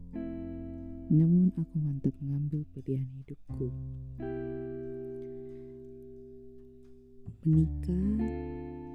[1.12, 3.68] Namun aku mantap mengambil pilihan hidupku.
[7.44, 8.24] Menikah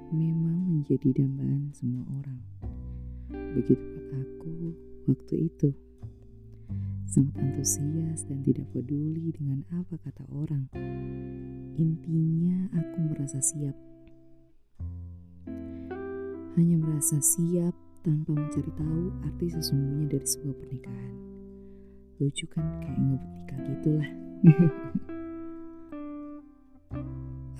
[0.09, 2.41] memang menjadi dambaan semua orang.
[3.53, 4.53] Begitu pun aku
[5.05, 5.69] waktu itu.
[7.09, 10.69] Sangat antusias dan tidak peduli dengan apa kata orang.
[11.73, 13.73] Intinya aku merasa siap.
[16.53, 17.73] Hanya merasa siap
[18.05, 21.13] tanpa mencari tahu arti sesungguhnya dari sebuah pernikahan.
[22.21, 24.09] Lucu kan kayak ngebut nikah gitulah.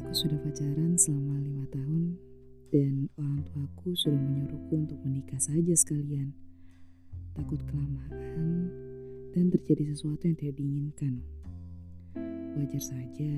[0.05, 2.21] aku sudah pacaran selama lima tahun
[2.69, 6.37] dan orang tuaku sudah menyuruhku untuk menikah saja sekalian.
[7.33, 8.88] Takut kelamaan
[9.33, 11.13] dan terjadi sesuatu yang tidak diinginkan.
[12.57, 13.33] Wajar saja,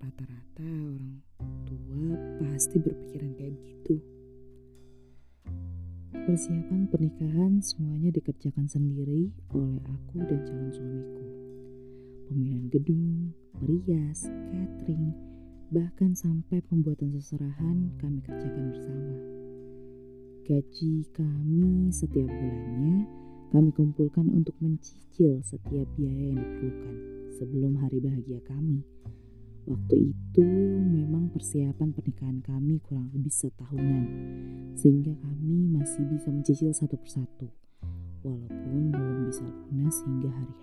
[0.00, 1.20] rata-rata orang
[1.68, 2.04] tua
[2.40, 4.00] pasti berpikiran kayak begitu.
[6.10, 11.24] Persiapan pernikahan semuanya dikerjakan sendiri oleh aku dan calon suamiku.
[12.30, 15.14] Pemilihan gedung, merias, catering,
[15.70, 19.16] bahkan sampai pembuatan seserahan kami kerjakan bersama.
[20.46, 23.06] Gaji kami setiap bulannya
[23.50, 26.96] kami kumpulkan untuk mencicil setiap biaya yang diperlukan
[27.34, 28.86] sebelum hari bahagia kami.
[29.66, 30.46] Waktu itu
[30.86, 34.06] memang persiapan pernikahan kami kurang lebih setahunan
[34.78, 37.50] sehingga kami masih bisa mencicil satu persatu,
[38.22, 40.62] walaupun belum bisa lunas hingga hari H.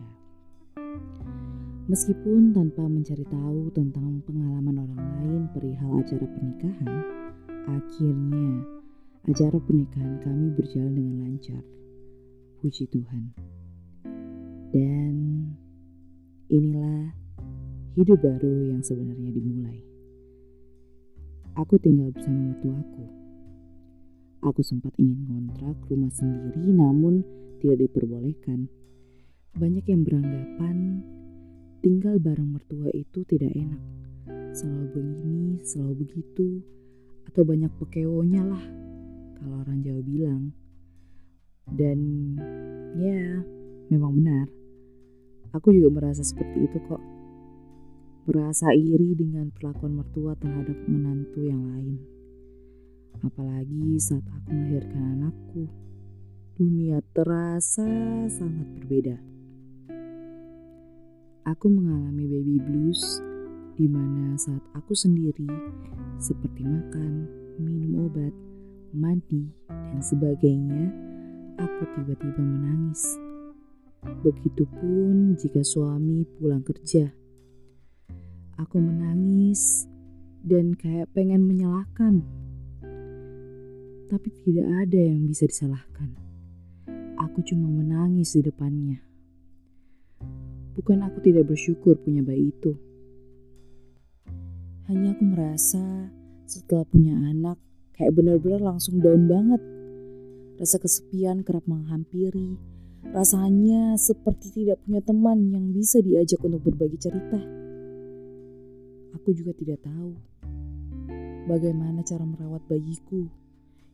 [1.88, 7.00] Meskipun tanpa mencari tahu tentang pengalaman orang lain perihal acara pernikahan,
[7.68, 8.64] akhirnya
[9.28, 11.64] acara pernikahan kami berjalan dengan lancar.
[12.68, 13.32] Puji Tuhan.
[14.76, 15.16] Dan
[16.52, 17.16] inilah
[17.96, 19.80] hidup baru yang sebenarnya dimulai.
[21.56, 23.08] Aku tinggal bersama mertuaku
[24.44, 27.24] Aku sempat ingin kontrak rumah sendiri namun
[27.64, 28.68] tidak diperbolehkan.
[29.56, 31.08] Banyak yang beranggapan
[31.80, 33.80] tinggal bareng mertua itu tidak enak.
[34.52, 36.60] Selalu begini, selalu begitu,
[37.32, 38.66] atau banyak pekewonya lah
[39.40, 40.52] kalau orang Jawa bilang.
[41.72, 42.00] Dan
[42.96, 43.44] ya,
[43.92, 44.48] memang benar.
[45.56, 47.02] Aku juga merasa seperti itu kok.
[48.28, 51.96] Merasa iri dengan perlakuan mertua terhadap menantu yang lain.
[53.24, 55.66] Apalagi saat aku melahirkan anakku,
[56.60, 57.88] dunia terasa
[58.30, 59.18] sangat berbeda.
[61.48, 63.24] Aku mengalami baby blues
[63.80, 65.48] di mana saat aku sendiri
[66.20, 67.30] seperti makan,
[67.62, 68.36] minum obat,
[68.92, 70.92] mandi, dan sebagainya,
[71.58, 73.18] aku tiba-tiba menangis.
[74.24, 77.12] Begitupun jika suami pulang kerja.
[78.58, 79.86] Aku menangis
[80.42, 82.26] dan kayak pengen menyalahkan
[84.08, 86.16] tapi tidak ada yang bisa disalahkan.
[87.20, 89.04] Aku cuma menangis di depannya.
[90.80, 92.72] Bukan aku tidak bersyukur punya bayi itu.
[94.88, 96.08] Hanya aku merasa
[96.48, 97.60] setelah punya anak
[98.00, 99.60] kayak benar-benar langsung down banget.
[100.58, 102.58] Rasa kesepian kerap menghampiri.
[103.14, 107.40] Rasanya seperti tidak punya teman yang bisa diajak untuk berbagi cerita.
[109.16, 110.18] Aku juga tidak tahu
[111.48, 113.30] bagaimana cara merawat bayiku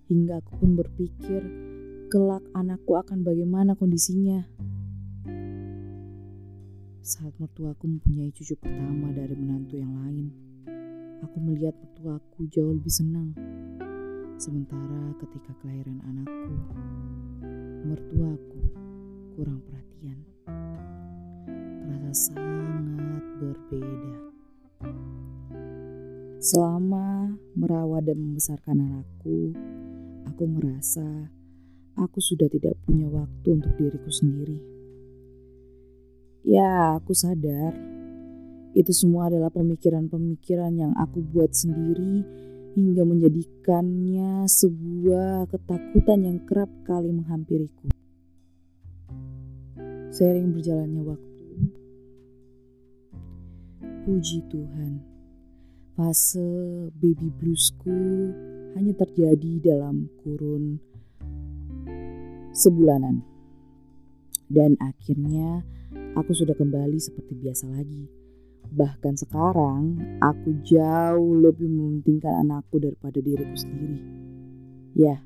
[0.09, 1.41] hingga aku pun berpikir
[2.09, 4.41] kelak anakku akan bagaimana kondisinya.
[7.03, 10.32] Saat mertuaku mempunyai cucu pertama dari menantu yang lain,
[11.20, 13.36] aku melihat mertuaku jauh lebih senang.
[14.44, 16.52] Sementara ketika kelahiran anakku,
[17.88, 18.60] mertuaku
[19.39, 20.20] kurang perhatian.
[21.88, 24.16] Terasa sangat berbeda.
[26.44, 29.56] Selama merawat dan membesarkan anakku,
[30.28, 31.32] aku merasa
[31.96, 34.60] aku sudah tidak punya waktu untuk diriku sendiri.
[36.44, 37.72] Ya, aku sadar
[38.76, 42.44] itu semua adalah pemikiran-pemikiran yang aku buat sendiri
[42.74, 47.94] hingga menjadikannya sebuah ketakutan yang kerap kali menghampiriku.
[50.10, 51.48] Sering berjalannya waktu,
[54.06, 55.02] puji Tuhan,
[55.94, 57.94] fase baby bluesku
[58.74, 60.82] hanya terjadi dalam kurun
[62.54, 63.22] sebulanan.
[64.50, 65.62] Dan akhirnya
[66.14, 68.23] aku sudah kembali seperti biasa lagi.
[68.74, 74.02] Bahkan sekarang aku jauh lebih mementingkan anakku daripada diriku sendiri.
[74.98, 75.22] Ya,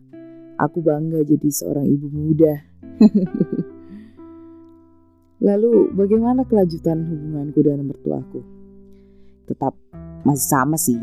[0.60, 2.60] aku bangga jadi seorang ibu muda.
[5.48, 8.44] Lalu bagaimana kelanjutan hubunganku dengan mertuaku?
[9.48, 9.80] Tetap
[10.28, 11.00] masih sama sih,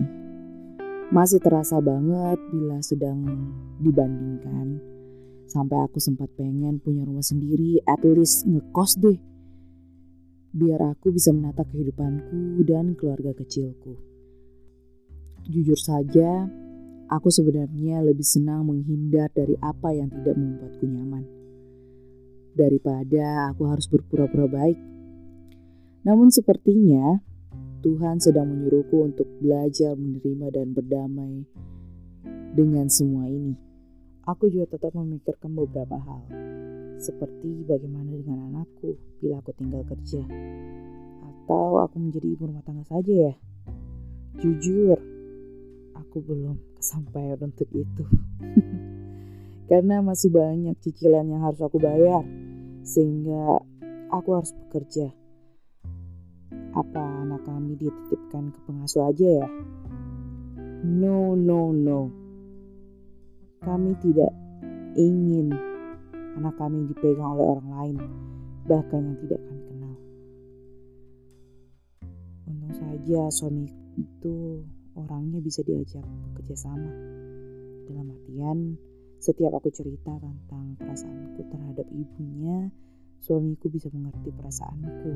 [1.08, 3.24] masih terasa banget bila sedang
[3.80, 4.84] dibandingkan.
[5.48, 9.16] Sampai aku sempat pengen punya rumah sendiri, at least ngekos deh.
[10.54, 13.98] Biar aku bisa menata kehidupanku dan keluarga kecilku.
[15.50, 16.46] Jujur saja,
[17.10, 21.26] aku sebenarnya lebih senang menghindar dari apa yang tidak membuatku nyaman.
[22.54, 24.78] Daripada aku harus berpura-pura baik.
[26.06, 27.18] Namun sepertinya
[27.82, 31.44] Tuhan sedang menyuruhku untuk belajar menerima dan berdamai
[32.54, 33.58] dengan semua ini.
[34.24, 36.22] Aku juga tetap memikirkan beberapa hal,
[36.98, 40.22] seperti bagaimana dengan anakku bila aku tinggal kerja,
[41.22, 43.34] atau aku menjadi ibu rumah tangga saja ya.
[44.38, 44.98] Jujur,
[45.94, 48.04] aku belum kesampaian untuk itu.
[49.70, 52.22] Karena masih banyak cicilan yang harus aku bayar,
[52.84, 53.62] sehingga
[54.12, 55.14] aku harus bekerja
[56.74, 59.48] apa anak kami dititipkan ke pengasuh aja ya?
[60.82, 62.10] No, no, no.
[63.62, 64.34] Kami tidak
[64.98, 65.54] ingin
[66.36, 67.96] anak kami dipegang oleh orang lain,
[68.66, 69.94] bahkan yang tidak kami kenal.
[72.50, 73.66] Untung saja suami
[73.98, 74.64] itu
[74.98, 76.92] orangnya bisa diajak bekerja sama.
[77.84, 78.58] Dalam artian,
[79.20, 82.72] setiap aku cerita tentang perasaanku terhadap ibunya,
[83.20, 85.12] suamiku bisa mengerti perasaanku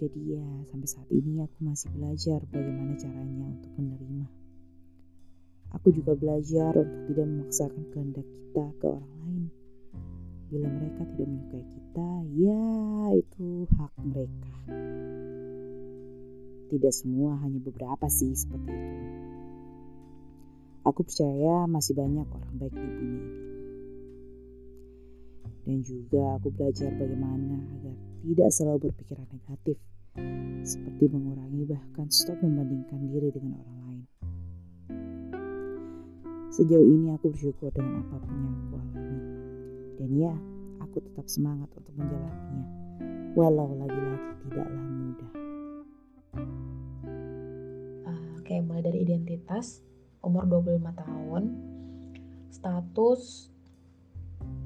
[0.00, 4.26] jadi ya sampai saat ini aku masih belajar bagaimana caranya untuk menerima.
[5.76, 9.44] Aku juga belajar untuk tidak memaksakan kehendak kita ke orang lain.
[10.50, 12.66] Bila mereka tidak menyukai kita, ya
[13.14, 14.54] itu hak mereka.
[16.74, 19.06] Tidak semua, hanya beberapa sih seperti itu.
[20.90, 23.32] Aku percaya masih banyak orang baik di bumi ini.
[25.70, 27.94] Dan juga aku belajar bagaimana agar
[28.26, 29.78] tidak selalu berpikiran negatif,
[30.66, 34.02] seperti mengurangi bahkan stop membandingkan diri dengan orang lain.
[36.50, 39.29] Sejauh ini aku bersyukur dengan apa pun yang aku alami.
[40.00, 40.32] Dan ya,
[40.80, 42.64] aku tetap semangat untuk menjalaninya,
[43.36, 45.32] walau lagi-lagi tidaklah mudah.
[48.40, 49.84] Oke, mulai dari identitas,
[50.24, 51.42] umur 25 tahun,
[52.48, 53.52] status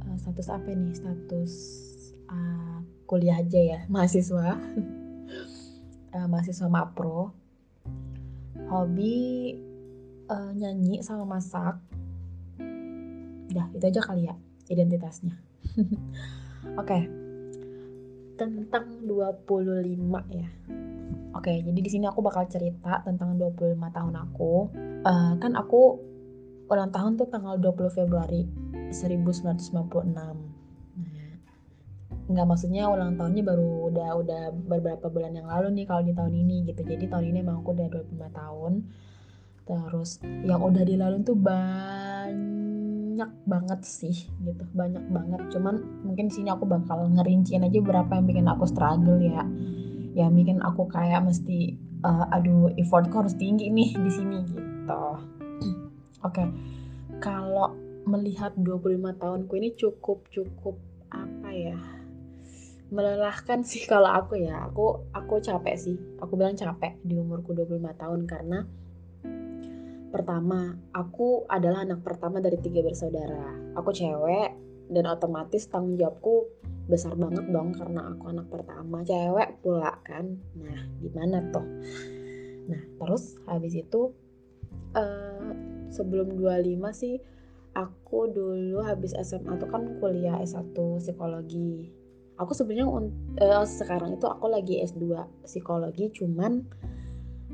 [0.06, 0.94] uh, status apa nih?
[0.94, 1.52] Status
[2.30, 2.78] uh,
[3.10, 4.54] kuliah aja ya, mahasiswa.
[6.14, 7.34] uh, mahasiswa Mapro.
[8.70, 9.50] Hobi
[10.30, 11.82] uh, nyanyi sama masak.
[13.50, 14.38] Udah, itu aja kali ya
[14.74, 15.38] identitasnya.
[16.80, 16.82] Oke.
[16.82, 17.02] Okay.
[18.34, 19.46] Tentang 25
[20.34, 20.48] ya.
[21.34, 24.52] Oke, okay, jadi di sini aku bakal cerita tentang 25 tahun aku.
[25.02, 25.98] Uh, kan aku
[26.70, 28.46] ulang tahun tuh tanggal 20 Februari
[28.90, 30.14] 1996.
[30.14, 30.34] Nah,
[32.24, 36.34] nggak maksudnya ulang tahunnya baru udah udah beberapa bulan yang lalu nih kalau di tahun
[36.34, 36.86] ini gitu.
[36.86, 38.72] Jadi tahun ini emang aku udah 25 tahun.
[39.64, 40.10] Terus
[40.44, 42.73] yang udah dilalui tuh banyak
[43.46, 45.40] banget sih gitu, banyak banget.
[45.54, 49.46] Cuman mungkin sini aku bakal ngerinciin aja berapa yang bikin aku struggle ya
[50.14, 51.74] yang bikin aku kayak mesti
[52.06, 55.06] uh, aduh effortku harus tinggi nih di sini gitu.
[56.26, 56.30] Oke.
[56.30, 56.46] Okay.
[57.22, 60.76] Kalau melihat 25 tahunku ini cukup cukup
[61.10, 61.78] apa ya?
[62.94, 64.70] melelahkan sih kalau aku ya.
[64.70, 65.96] Aku aku capek sih.
[66.22, 68.62] Aku bilang capek di umurku 25 tahun karena
[70.14, 73.74] pertama, aku adalah anak pertama dari tiga bersaudara.
[73.74, 74.54] Aku cewek
[74.94, 76.46] dan otomatis tanggung jawabku
[76.84, 80.36] besar banget dong karena aku anak pertama cewek pula kan?
[80.54, 81.66] Nah gimana tuh
[82.64, 84.12] nah terus habis itu
[84.96, 85.52] uh,
[85.92, 87.20] sebelum 25 sih
[87.76, 91.90] aku dulu habis SMA tuh kan kuliah S1 psikologi.
[92.34, 95.06] Aku sebenarnya uh, sekarang itu aku lagi S2
[95.46, 96.66] psikologi cuman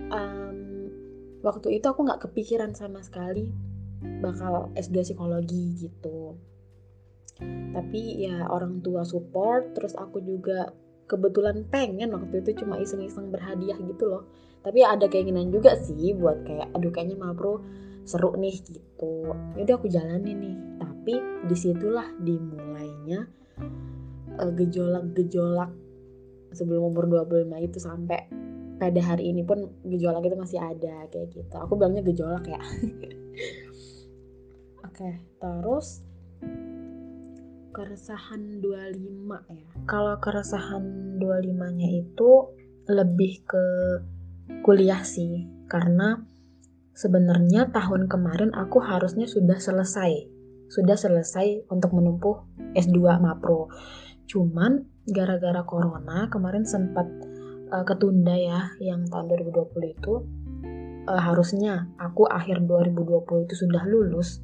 [0.08, 0.79] um,
[1.40, 3.48] waktu itu aku nggak kepikiran sama sekali
[4.20, 6.36] bakal S2 psikologi gitu.
[7.72, 10.72] Tapi ya orang tua support terus aku juga
[11.08, 14.22] kebetulan pengen waktu itu cuma iseng-iseng berhadiah gitu loh.
[14.60, 17.64] Tapi ya ada keinginan juga sih buat kayak aduh kayaknya Mapro
[18.04, 19.32] seru nih gitu.
[19.56, 20.56] Yaudah aku jalanin nih.
[20.80, 21.14] Tapi
[21.48, 23.24] di situlah dimulainya
[24.36, 25.72] uh, gejolak-gejolak
[26.52, 28.20] sebelum umur 25 itu sampai
[28.80, 32.56] pada hari ini pun gejolak itu masih ada kayak gitu aku bilangnya gejolak ya
[34.88, 36.00] oke okay, terus
[37.70, 39.70] keresahan 25 ya.
[39.86, 42.30] Kalau keresahan 25-nya itu
[42.90, 43.64] lebih ke
[44.66, 46.18] kuliah sih karena
[46.92, 50.28] sebenarnya tahun kemarin aku harusnya sudah selesai.
[50.70, 52.36] Sudah selesai untuk menempuh
[52.74, 53.70] S2 Mapro.
[54.26, 57.06] Cuman gara-gara corona kemarin sempat
[57.70, 60.14] uh, ketunda ya yang tahun 2020 itu
[61.06, 64.42] uh, harusnya aku akhir 2020 itu sudah lulus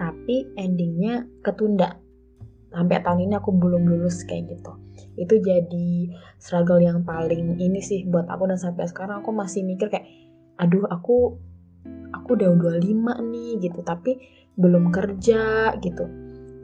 [0.00, 2.00] tapi endingnya ketunda.
[2.72, 4.72] Sampai tahun ini aku belum lulus kayak gitu.
[5.20, 6.08] Itu jadi
[6.40, 10.08] struggle yang paling ini sih buat aku dan sampai sekarang aku masih mikir kayak
[10.56, 11.36] aduh aku
[12.16, 12.48] aku udah
[12.80, 12.80] 25
[13.28, 13.84] nih gitu.
[13.84, 14.16] Tapi
[14.56, 16.04] belum kerja gitu.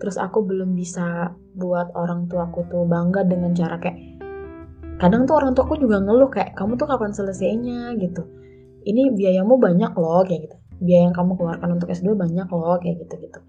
[0.01, 4.16] Terus aku belum bisa buat orang tua aku tuh bangga dengan cara kayak
[4.97, 8.25] kadang tuh orang tua aku juga ngeluh kayak kamu tuh kapan selesainya gitu
[8.87, 13.05] ini biayamu banyak loh kayak gitu biaya yang kamu keluarkan untuk S2 banyak loh kayak
[13.05, 13.41] gitu gitu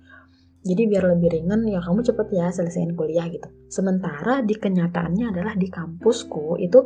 [0.67, 3.47] jadi biar lebih ringan ya kamu cepet ya selesaiin kuliah gitu.
[3.71, 6.83] Sementara di kenyataannya adalah di kampusku itu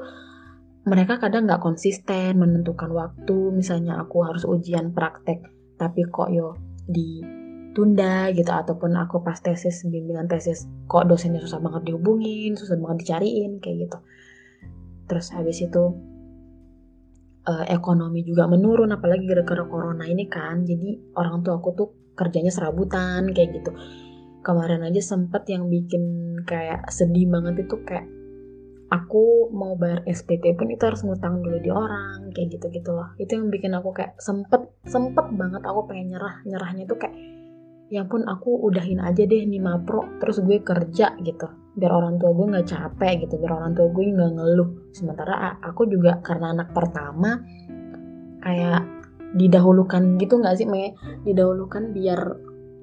[0.85, 3.37] mereka kadang nggak konsisten menentukan waktu.
[3.49, 5.41] Misalnya aku harus ujian praktek,
[5.81, 6.53] tapi kok yo
[6.85, 13.07] ditunda gitu ataupun aku pas tesis bimbingan tesis kok dosennya susah banget dihubungin, susah banget
[13.07, 13.97] dicariin kayak gitu.
[15.11, 15.83] Terus habis itu
[17.43, 20.63] uh, ekonomi juga menurun apalagi gara-gara corona ini kan.
[20.63, 23.75] Jadi orang tua aku tuh kerjanya serabutan kayak gitu.
[24.41, 28.07] Kemarin aja sempet yang bikin kayak sedih banget itu kayak
[28.87, 33.11] aku mau bayar SPP pun itu harus ngutang dulu di orang kayak gitu gitu loh.
[33.19, 36.39] Itu yang bikin aku kayak sempet sempet banget aku pengen nyerah.
[36.47, 37.15] Nyerahnya tuh kayak
[37.91, 42.35] ya pun aku udahin aja deh nih mapro terus gue kerja gitu biar orang tua
[42.35, 44.69] gue nggak capek gitu biar orang tua gue nggak ngeluh.
[44.91, 47.39] Sementara aku juga karena anak pertama
[48.43, 48.81] kayak
[49.31, 50.91] didahulukan gitu nggak sih Mei?
[51.23, 52.19] Didahulukan biar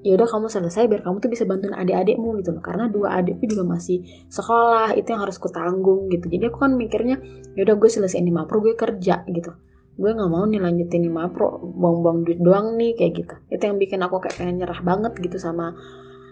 [0.07, 2.63] ya udah kamu selesai biar kamu tuh bisa bantuin adik-adikmu gitu loh.
[2.65, 6.31] Karena dua adikku juga masih sekolah itu yang harus kutanggung gitu.
[6.33, 7.21] Jadi aku kan mikirnya
[7.53, 9.53] ya udah gue selesai ini mapro gue kerja gitu.
[9.99, 13.35] Gue nggak mau nih lanjutin ini mapro buang-buang duit doang nih kayak gitu.
[13.53, 15.77] Itu yang bikin aku kayak pengen nyerah banget gitu sama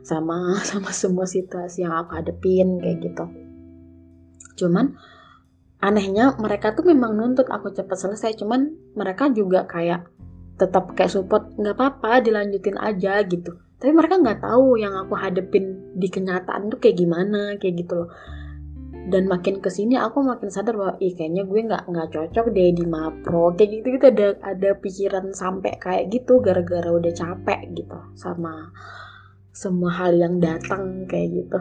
[0.06, 3.24] sama sama semua situasi yang aku hadepin kayak gitu.
[4.62, 4.94] Cuman
[5.82, 10.08] anehnya mereka tuh memang nuntut aku cepat selesai cuman mereka juga kayak
[10.56, 13.60] tetap kayak support nggak apa-apa dilanjutin aja gitu.
[13.76, 18.10] Tapi mereka nggak tahu yang aku hadepin di kenyataan tuh kayak gimana kayak gitu loh.
[19.06, 22.74] Dan makin ke sini aku makin sadar bahwa ih kayaknya gue nggak nggak cocok deh
[22.74, 24.06] di mapro kayak gitu gitu.
[24.10, 28.72] Ada ada pikiran sampai kayak gitu gara-gara udah capek gitu sama
[29.56, 31.60] semua hal yang datang kayak gitu.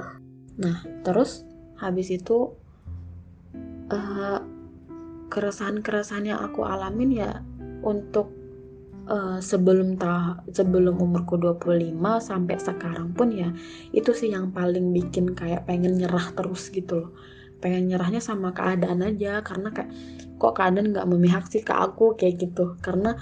[0.59, 1.47] Nah terus
[1.79, 2.51] habis itu
[3.87, 4.43] uh,
[5.31, 7.31] keresahan-keresahan yang aku alamin ya
[7.87, 8.35] untuk
[9.07, 13.55] uh, sebelum ta sebelum umurku 25 sampai sekarang pun ya
[13.95, 17.11] itu sih yang paling bikin kayak pengen nyerah terus gitu loh.
[17.63, 19.95] Pengen nyerahnya sama keadaan aja karena kayak
[20.35, 22.75] kok keadaan nggak memihak sih ke aku kayak gitu.
[22.83, 23.15] Karena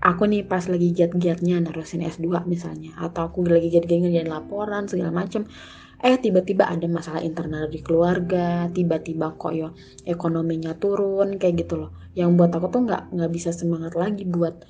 [0.00, 5.12] aku nih pas lagi giat-giatnya nerusin S2 misalnya atau aku lagi giat-giatnya jadi laporan segala
[5.12, 5.48] macem
[5.96, 9.72] eh tiba-tiba ada masalah internal di keluarga tiba-tiba kok ya
[10.04, 11.90] ekonominya turun kayak gitu loh.
[12.12, 14.60] Yang buat aku tuh nggak nggak bisa semangat lagi buat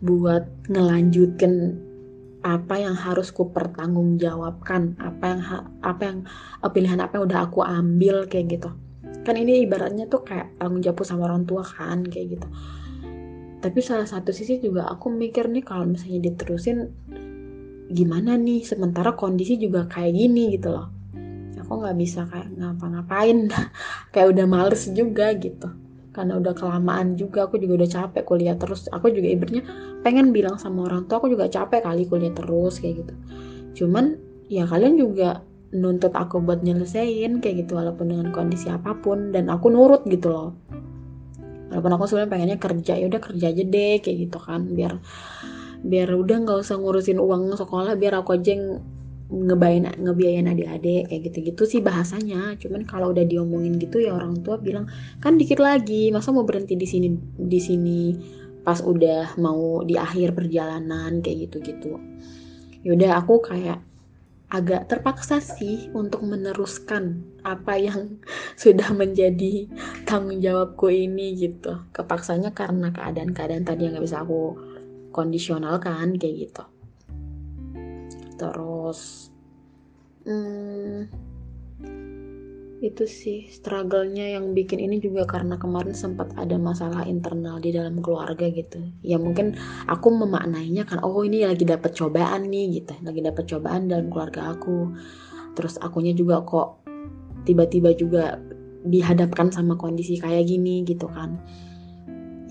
[0.00, 1.76] buat ngelanjutin
[2.44, 5.40] apa yang harus ku pertanggungjawabkan apa yang
[5.84, 6.18] apa yang
[6.64, 8.72] eh, pilihan apa yang udah aku ambil kayak gitu.
[9.20, 12.48] Kan ini ibaratnya tuh kayak tanggung jawab sama orang tua kan kayak gitu
[13.64, 16.84] tapi salah satu sisi juga aku mikir nih kalau misalnya diterusin
[17.88, 18.60] gimana nih?
[18.60, 20.92] Sementara kondisi juga kayak gini gitu loh.
[21.64, 23.48] Aku nggak bisa kayak ngapa-ngapain.
[24.12, 25.72] Kayak udah males juga gitu.
[26.12, 28.84] Karena udah kelamaan juga aku juga udah capek kuliah terus.
[28.92, 29.64] Aku juga ibaratnya
[30.04, 33.14] pengen bilang sama orang tua aku juga capek kali kuliah terus kayak gitu.
[33.80, 34.20] Cuman
[34.52, 35.40] ya kalian juga
[35.72, 39.32] nuntut aku buat nyelesain kayak gitu walaupun dengan kondisi apa pun.
[39.32, 40.52] Dan aku nurut gitu loh
[41.74, 44.70] walaupun aku sebenarnya pengennya kerja ya udah kerja aja deh kayak gitu kan.
[44.70, 45.02] Biar
[45.84, 48.80] biar udah nggak usah ngurusin uang sekolah biar aku aja yang
[49.34, 52.54] ngebayain ngebiayain adik-adik kayak gitu-gitu sih bahasanya.
[52.62, 54.86] Cuman kalau udah diomongin gitu ya orang tua bilang
[55.18, 58.02] kan dikit lagi masa mau berhenti di sini di sini
[58.64, 62.00] pas udah mau di akhir perjalanan kayak gitu-gitu.
[62.84, 63.80] Yaudah aku kayak
[64.54, 68.22] agak terpaksa sih untuk meneruskan apa yang
[68.62, 69.66] sudah menjadi
[70.06, 71.82] tanggung jawabku ini gitu.
[71.90, 74.54] Kepaksanya karena keadaan-keadaan tadi yang gak bisa aku
[75.10, 76.64] kondisional kan kayak gitu.
[78.38, 79.30] Terus
[80.22, 81.23] hmm,
[82.84, 88.04] itu sih struggle-nya yang bikin ini juga karena kemarin sempat ada masalah internal di dalam
[88.04, 88.84] keluarga gitu.
[89.00, 89.56] Ya mungkin
[89.88, 92.92] aku memaknainya kan oh ini lagi dapat cobaan nih gitu.
[93.00, 94.92] Lagi dapat cobaan dalam keluarga aku.
[95.56, 96.84] Terus akunya juga kok
[97.48, 98.36] tiba-tiba juga
[98.84, 101.40] dihadapkan sama kondisi kayak gini gitu kan.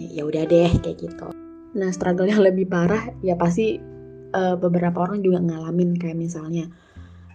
[0.02, 1.30] Ya udah deh kayak gitu.
[1.74, 3.82] Nah, struggle yang lebih parah ya pasti
[4.34, 6.70] uh, beberapa orang juga ngalamin kayak misalnya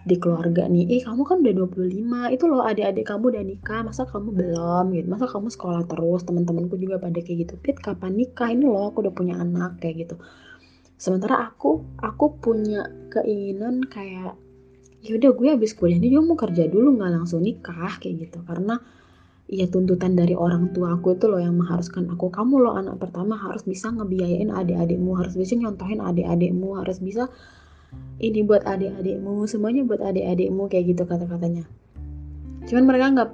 [0.07, 4.07] di keluarga nih, eh kamu kan udah 25, itu loh adik-adik kamu udah nikah, masa
[4.07, 4.85] kamu belum?
[4.95, 8.89] Gitu, masa kamu sekolah terus, teman-temanku juga pada kayak gitu, Pit kapan nikah, ini loh
[8.89, 10.15] aku udah punya anak, kayak gitu.
[10.95, 14.39] Sementara aku, aku punya keinginan kayak,
[15.03, 18.39] ya udah gue habis kuliah ini juga mau kerja dulu, nggak langsung nikah, kayak gitu,
[18.47, 18.79] karena
[19.49, 22.29] ya tuntutan dari orang tua aku itu loh yang mengharuskan aku.
[22.29, 27.33] Kamu loh anak pertama harus bisa ngebiayain adik-adikmu harus bisa nyontohin adik-adikmu harus bisa
[28.19, 31.63] ini buat adik-adikmu semuanya buat adik-adikmu kayak gitu kata-katanya.
[32.67, 33.29] Cuman mereka nggak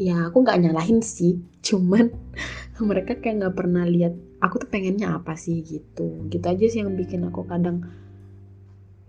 [0.00, 2.10] ya aku nggak nyalahin sih cuman
[2.80, 6.26] mereka kayak nggak pernah lihat aku tuh pengennya apa sih gitu.
[6.32, 7.84] Gitu aja sih yang bikin aku kadang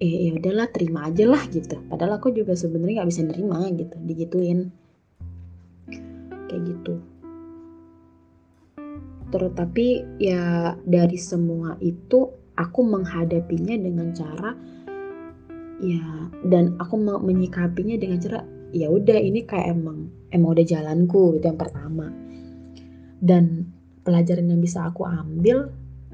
[0.04, 1.80] eh ya udahlah terima aja lah gitu.
[1.88, 4.60] Padahal aku juga sebenarnya nggak bisa nerima gitu digituin.
[6.52, 6.94] Kayak gitu.
[9.34, 9.88] Tetapi
[10.22, 14.54] ya dari semua itu aku menghadapinya dengan cara
[15.84, 16.08] ya
[16.48, 18.40] dan aku menyikapinya dengan cara
[18.72, 22.08] ya udah ini kayak emang emang udah jalanku itu yang pertama.
[23.24, 23.72] Dan
[24.04, 25.72] pelajaran yang bisa aku ambil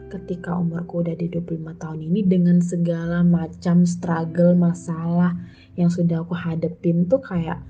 [0.10, 5.38] ketika umurku udah di 25 tahun ini dengan segala macam struggle masalah
[5.78, 7.62] yang sudah aku hadepin tuh kayak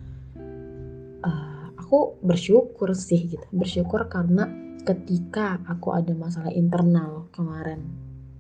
[1.90, 3.42] aku bersyukur sih gitu.
[3.50, 4.46] Bersyukur karena
[4.86, 7.82] ketika aku ada masalah internal kemarin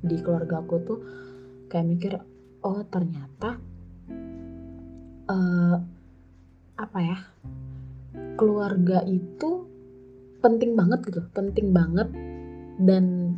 [0.05, 0.99] di keluarga aku tuh
[1.65, 2.13] kayak mikir
[2.65, 3.59] oh ternyata
[5.29, 5.75] uh,
[6.79, 7.17] apa ya
[8.39, 9.67] keluarga itu
[10.39, 12.07] penting banget gitu penting banget
[12.79, 13.35] dan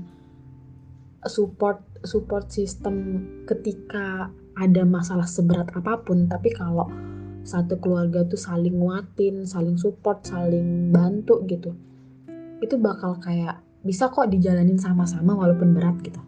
[1.25, 6.25] support support system ketika ada masalah seberat apa pun.
[6.27, 6.89] Tapi kalau
[7.41, 11.73] satu keluarga tuh saling nguatin saling support saling bantu gitu
[12.61, 16.21] itu bakal kayak bisa kok dijalanin sama-sama walaupun berat gitu.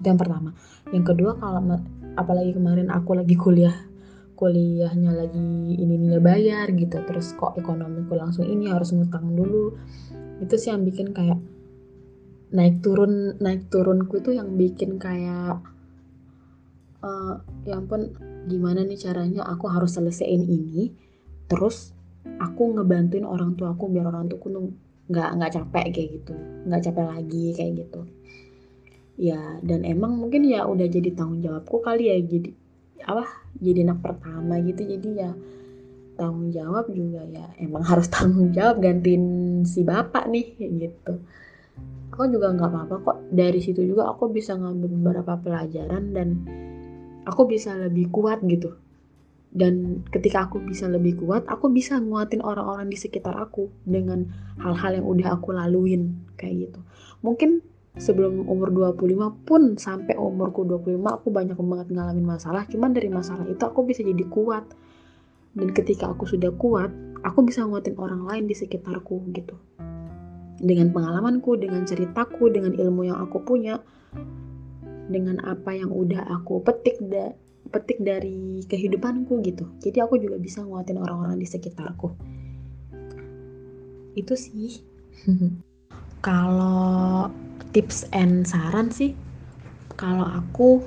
[0.00, 0.56] Itu yang pertama.
[0.96, 1.60] Yang kedua kalau
[2.18, 3.90] apalagi kemarin aku lagi kuliah
[4.40, 6.96] kuliahnya lagi ini nilai bayar gitu.
[7.04, 9.76] Terus kok ekonomiku langsung ini harus ngutang dulu.
[10.40, 11.36] Itu sih yang bikin kayak
[12.50, 15.60] naik turun naik turunku itu yang bikin kayak
[17.04, 17.34] uh,
[17.68, 18.10] ya ampun
[18.48, 20.90] gimana nih caranya aku harus selesaiin ini
[21.46, 21.94] terus
[22.42, 24.50] aku ngebantuin orang tua aku biar orang tuaku
[25.12, 26.34] nggak nggak capek kayak gitu.
[26.64, 28.02] Nggak capek lagi kayak gitu
[29.18, 32.50] ya dan emang mungkin ya udah jadi tanggung jawabku kali ya jadi
[33.04, 33.24] apa
[33.58, 35.30] jadi anak pertama gitu jadi ya
[36.20, 39.24] tanggung jawab juga ya emang harus tanggung jawab gantiin
[39.64, 41.24] si bapak nih gitu.
[42.12, 46.28] Aku juga nggak apa-apa kok dari situ juga aku bisa ngambil beberapa pelajaran dan
[47.24, 48.76] aku bisa lebih kuat gitu.
[49.50, 54.28] Dan ketika aku bisa lebih kuat aku bisa nguatin orang-orang di sekitar aku dengan
[54.60, 56.80] hal-hal yang udah aku laluin kayak gitu.
[57.24, 57.64] Mungkin
[58.00, 62.64] sebelum umur 25 pun sampai umurku 25 aku banyak banget ngalamin masalah.
[62.64, 64.64] Cuman dari masalah itu aku bisa jadi kuat.
[65.52, 66.88] Dan ketika aku sudah kuat
[67.20, 69.60] aku bisa nguatin orang lain di sekitarku gitu.
[70.60, 73.80] Dengan pengalamanku dengan ceritaku dengan ilmu yang aku punya
[75.10, 77.36] dengan apa yang udah aku petik da
[77.68, 79.68] petik dari kehidupanku gitu.
[79.84, 82.08] Jadi aku juga bisa nguatin orang-orang di sekitarku.
[84.16, 84.80] Itu sih
[86.20, 87.28] kalau
[87.72, 89.16] tips and saran sih
[89.96, 90.84] kalau aku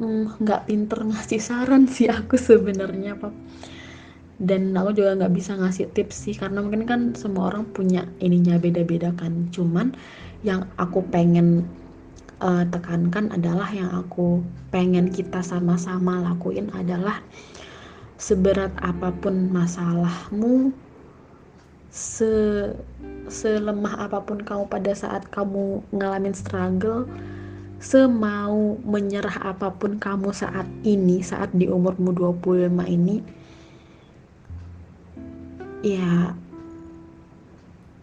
[0.00, 3.32] mm, nggak mm, pinter ngasih saran sih aku sebenarnya pak
[4.36, 8.60] dan aku juga nggak bisa ngasih tips sih karena mungkin kan semua orang punya ininya
[8.60, 9.48] beda-beda kan.
[9.48, 9.96] Cuman
[10.44, 11.64] yang aku pengen
[12.44, 17.24] uh, tekankan adalah yang aku pengen kita sama-sama lakuin adalah
[18.20, 20.72] seberat apa pun masalahmu
[21.88, 22.28] se
[23.26, 27.06] selemah apa pun kamu pada saat kamu ngalamin struggle
[27.76, 33.20] semau menyerah apa pun kamu saat ini saat di umurmu 25 ini
[35.84, 36.32] ya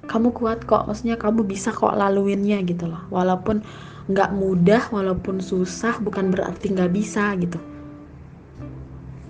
[0.04, 0.86] kamu kuat kok.
[0.86, 3.02] Maksudnya kamu bisa kok laluinnya gitu loh.
[3.10, 3.64] Walaupun
[4.12, 7.60] nggak mudah walaupun susah bukan berarti nggak bisa gitu.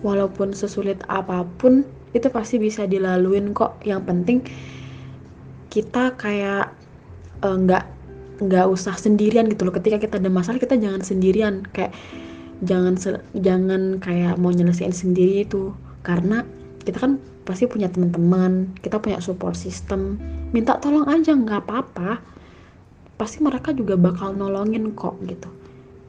[0.04, 3.80] Walaupun sesulit apa pun itu pasti bisa dilaluin kok.
[3.86, 4.38] Yang penting
[5.74, 6.70] kita kayak
[7.42, 9.74] eh, nggak uh, nggak usah sendirian gitu loh.
[9.74, 11.66] Ketika kita ada masalah kita jangan sendirian.
[11.74, 11.98] Kayak
[12.62, 12.94] jangan
[13.34, 15.74] jangan kayak mau nyelesain sendiri itu.
[16.06, 16.46] Karena
[16.86, 20.22] kita kan pasti punya teman-teman kita punya support system.
[20.54, 22.22] Minta tolong aja nggak apa-apa.
[23.18, 25.50] Pasti mereka juga bakal nolongin kok gitu.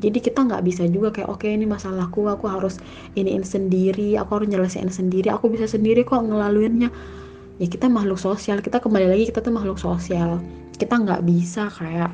[0.05, 2.77] Jadi kita nggak bisa juga kayak oke okay, ini masalahku aku harus
[3.17, 6.93] iniin sendiri aku harus nyelesain sendiri aku bisa sendiri kok ngelaluinnya
[7.59, 8.59] ya kita makhluk sosial.
[8.61, 10.43] Kita kembali lagi kita tuh makhluk sosial.
[10.75, 12.11] Kita nggak bisa kayak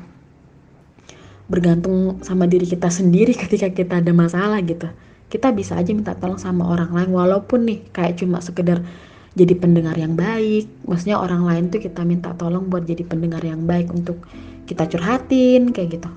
[1.51, 4.87] bergantung sama diri kita sendiri ketika kita ada masalah gitu.
[5.31, 8.83] Kita bisa aja minta tolong sama orang lain walaupun nih kayak cuma sekedar
[9.31, 10.67] jadi pendengar yang baik.
[10.83, 14.27] Maksudnya orang lain tuh kita minta tolong buat jadi pendengar yang baik untuk
[14.67, 16.11] kita curhatin kayak gitu.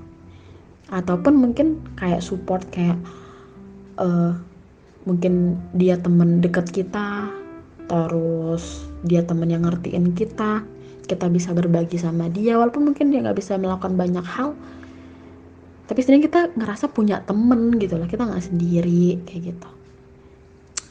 [0.91, 2.99] Ataupun mungkin kayak support kayak
[3.97, 4.35] uh,
[5.07, 7.29] mungkin dia temen deket kita
[7.85, 10.65] terus dia temen yang ngertiin kita
[11.05, 14.57] kita bisa berbagi sama dia walaupun mungkin dia nggak bisa melakukan banyak hal
[15.85, 19.69] tapi sebenarnya kita ngerasa punya temen gitu lah kita nggak sendiri kayak gitu.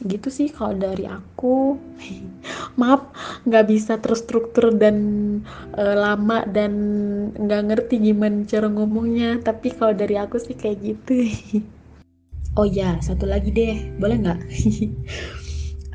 [0.07, 1.75] Gitu sih kalau dari aku.
[2.79, 3.11] Maaf
[3.43, 4.97] nggak bisa terstruktur dan
[5.75, 6.71] uh, lama dan
[7.35, 11.15] nggak ngerti gimana cara ngomongnya tapi kalau dari aku sih kayak gitu.
[12.55, 14.39] Oh ya satu lagi deh boleh nggak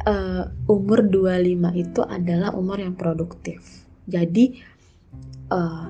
[0.07, 3.85] uh, umur 25 itu adalah umur yang produktif.
[4.09, 4.57] Jadi
[5.53, 5.87] uh,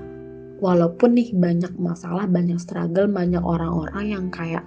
[0.61, 4.65] walaupun nih banyak masalah, banyak struggle, banyak orang-orang yang kayak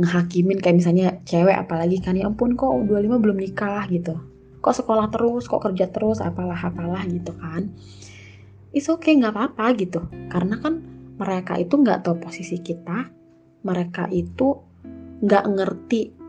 [0.00, 4.16] ngehakimin kayak misalnya cewek apalagi kan ya ampun kok 25 belum nikah gitu.
[4.60, 7.72] Kok sekolah terus, kok kerja terus, apalah apalah gitu kan.
[8.70, 10.00] It's okay nggak apa-apa gitu.
[10.30, 10.84] Karena kan
[11.16, 13.08] mereka itu nggak tahu posisi kita,
[13.64, 14.56] mereka itu
[15.20, 16.19] nggak ngerti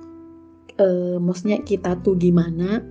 [0.82, 2.82] uh, maksudnya kita tuh gimana?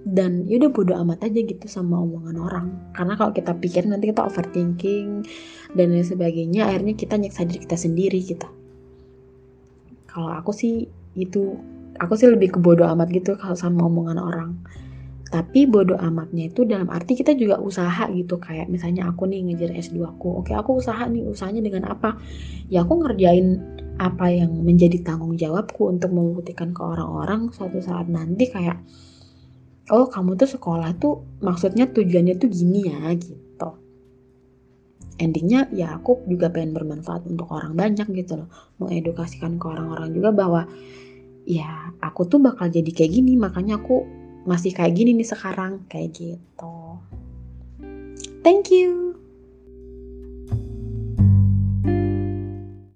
[0.00, 2.66] Dan yaudah bodo amat aja gitu sama omongan orang.
[2.96, 5.28] Karena kalau kita pikir nanti kita overthinking
[5.76, 8.48] dan lain sebagainya akhirnya kita nyeksa diri kita sendiri gitu.
[10.08, 10.88] Kalau aku sih
[11.20, 11.58] itu
[12.00, 14.50] aku sih lebih ke bodo amat gitu kalau sama omongan orang.
[15.30, 18.40] Tapi bodoh amatnya itu dalam arti kita juga usaha gitu.
[18.40, 22.16] Kayak misalnya aku nih ngejar S2 aku oke aku usaha nih usahanya dengan apa?
[22.72, 23.62] Ya aku ngerjain
[24.00, 28.80] apa yang menjadi tanggung jawabku untuk membuktikan ke orang-orang suatu saat nanti kayak
[29.92, 33.68] oh kamu tuh sekolah tuh maksudnya tujuannya tuh gini ya gitu.
[35.20, 38.48] Endingnya ya aku juga pengen bermanfaat untuk orang banyak gitu loh.
[38.80, 40.64] Mengedukasikan ke orang-orang juga bahwa
[41.44, 44.08] ya aku tuh bakal jadi kayak gini makanya aku
[44.48, 46.96] masih kayak gini nih sekarang kayak gitu.
[48.40, 49.09] Thank you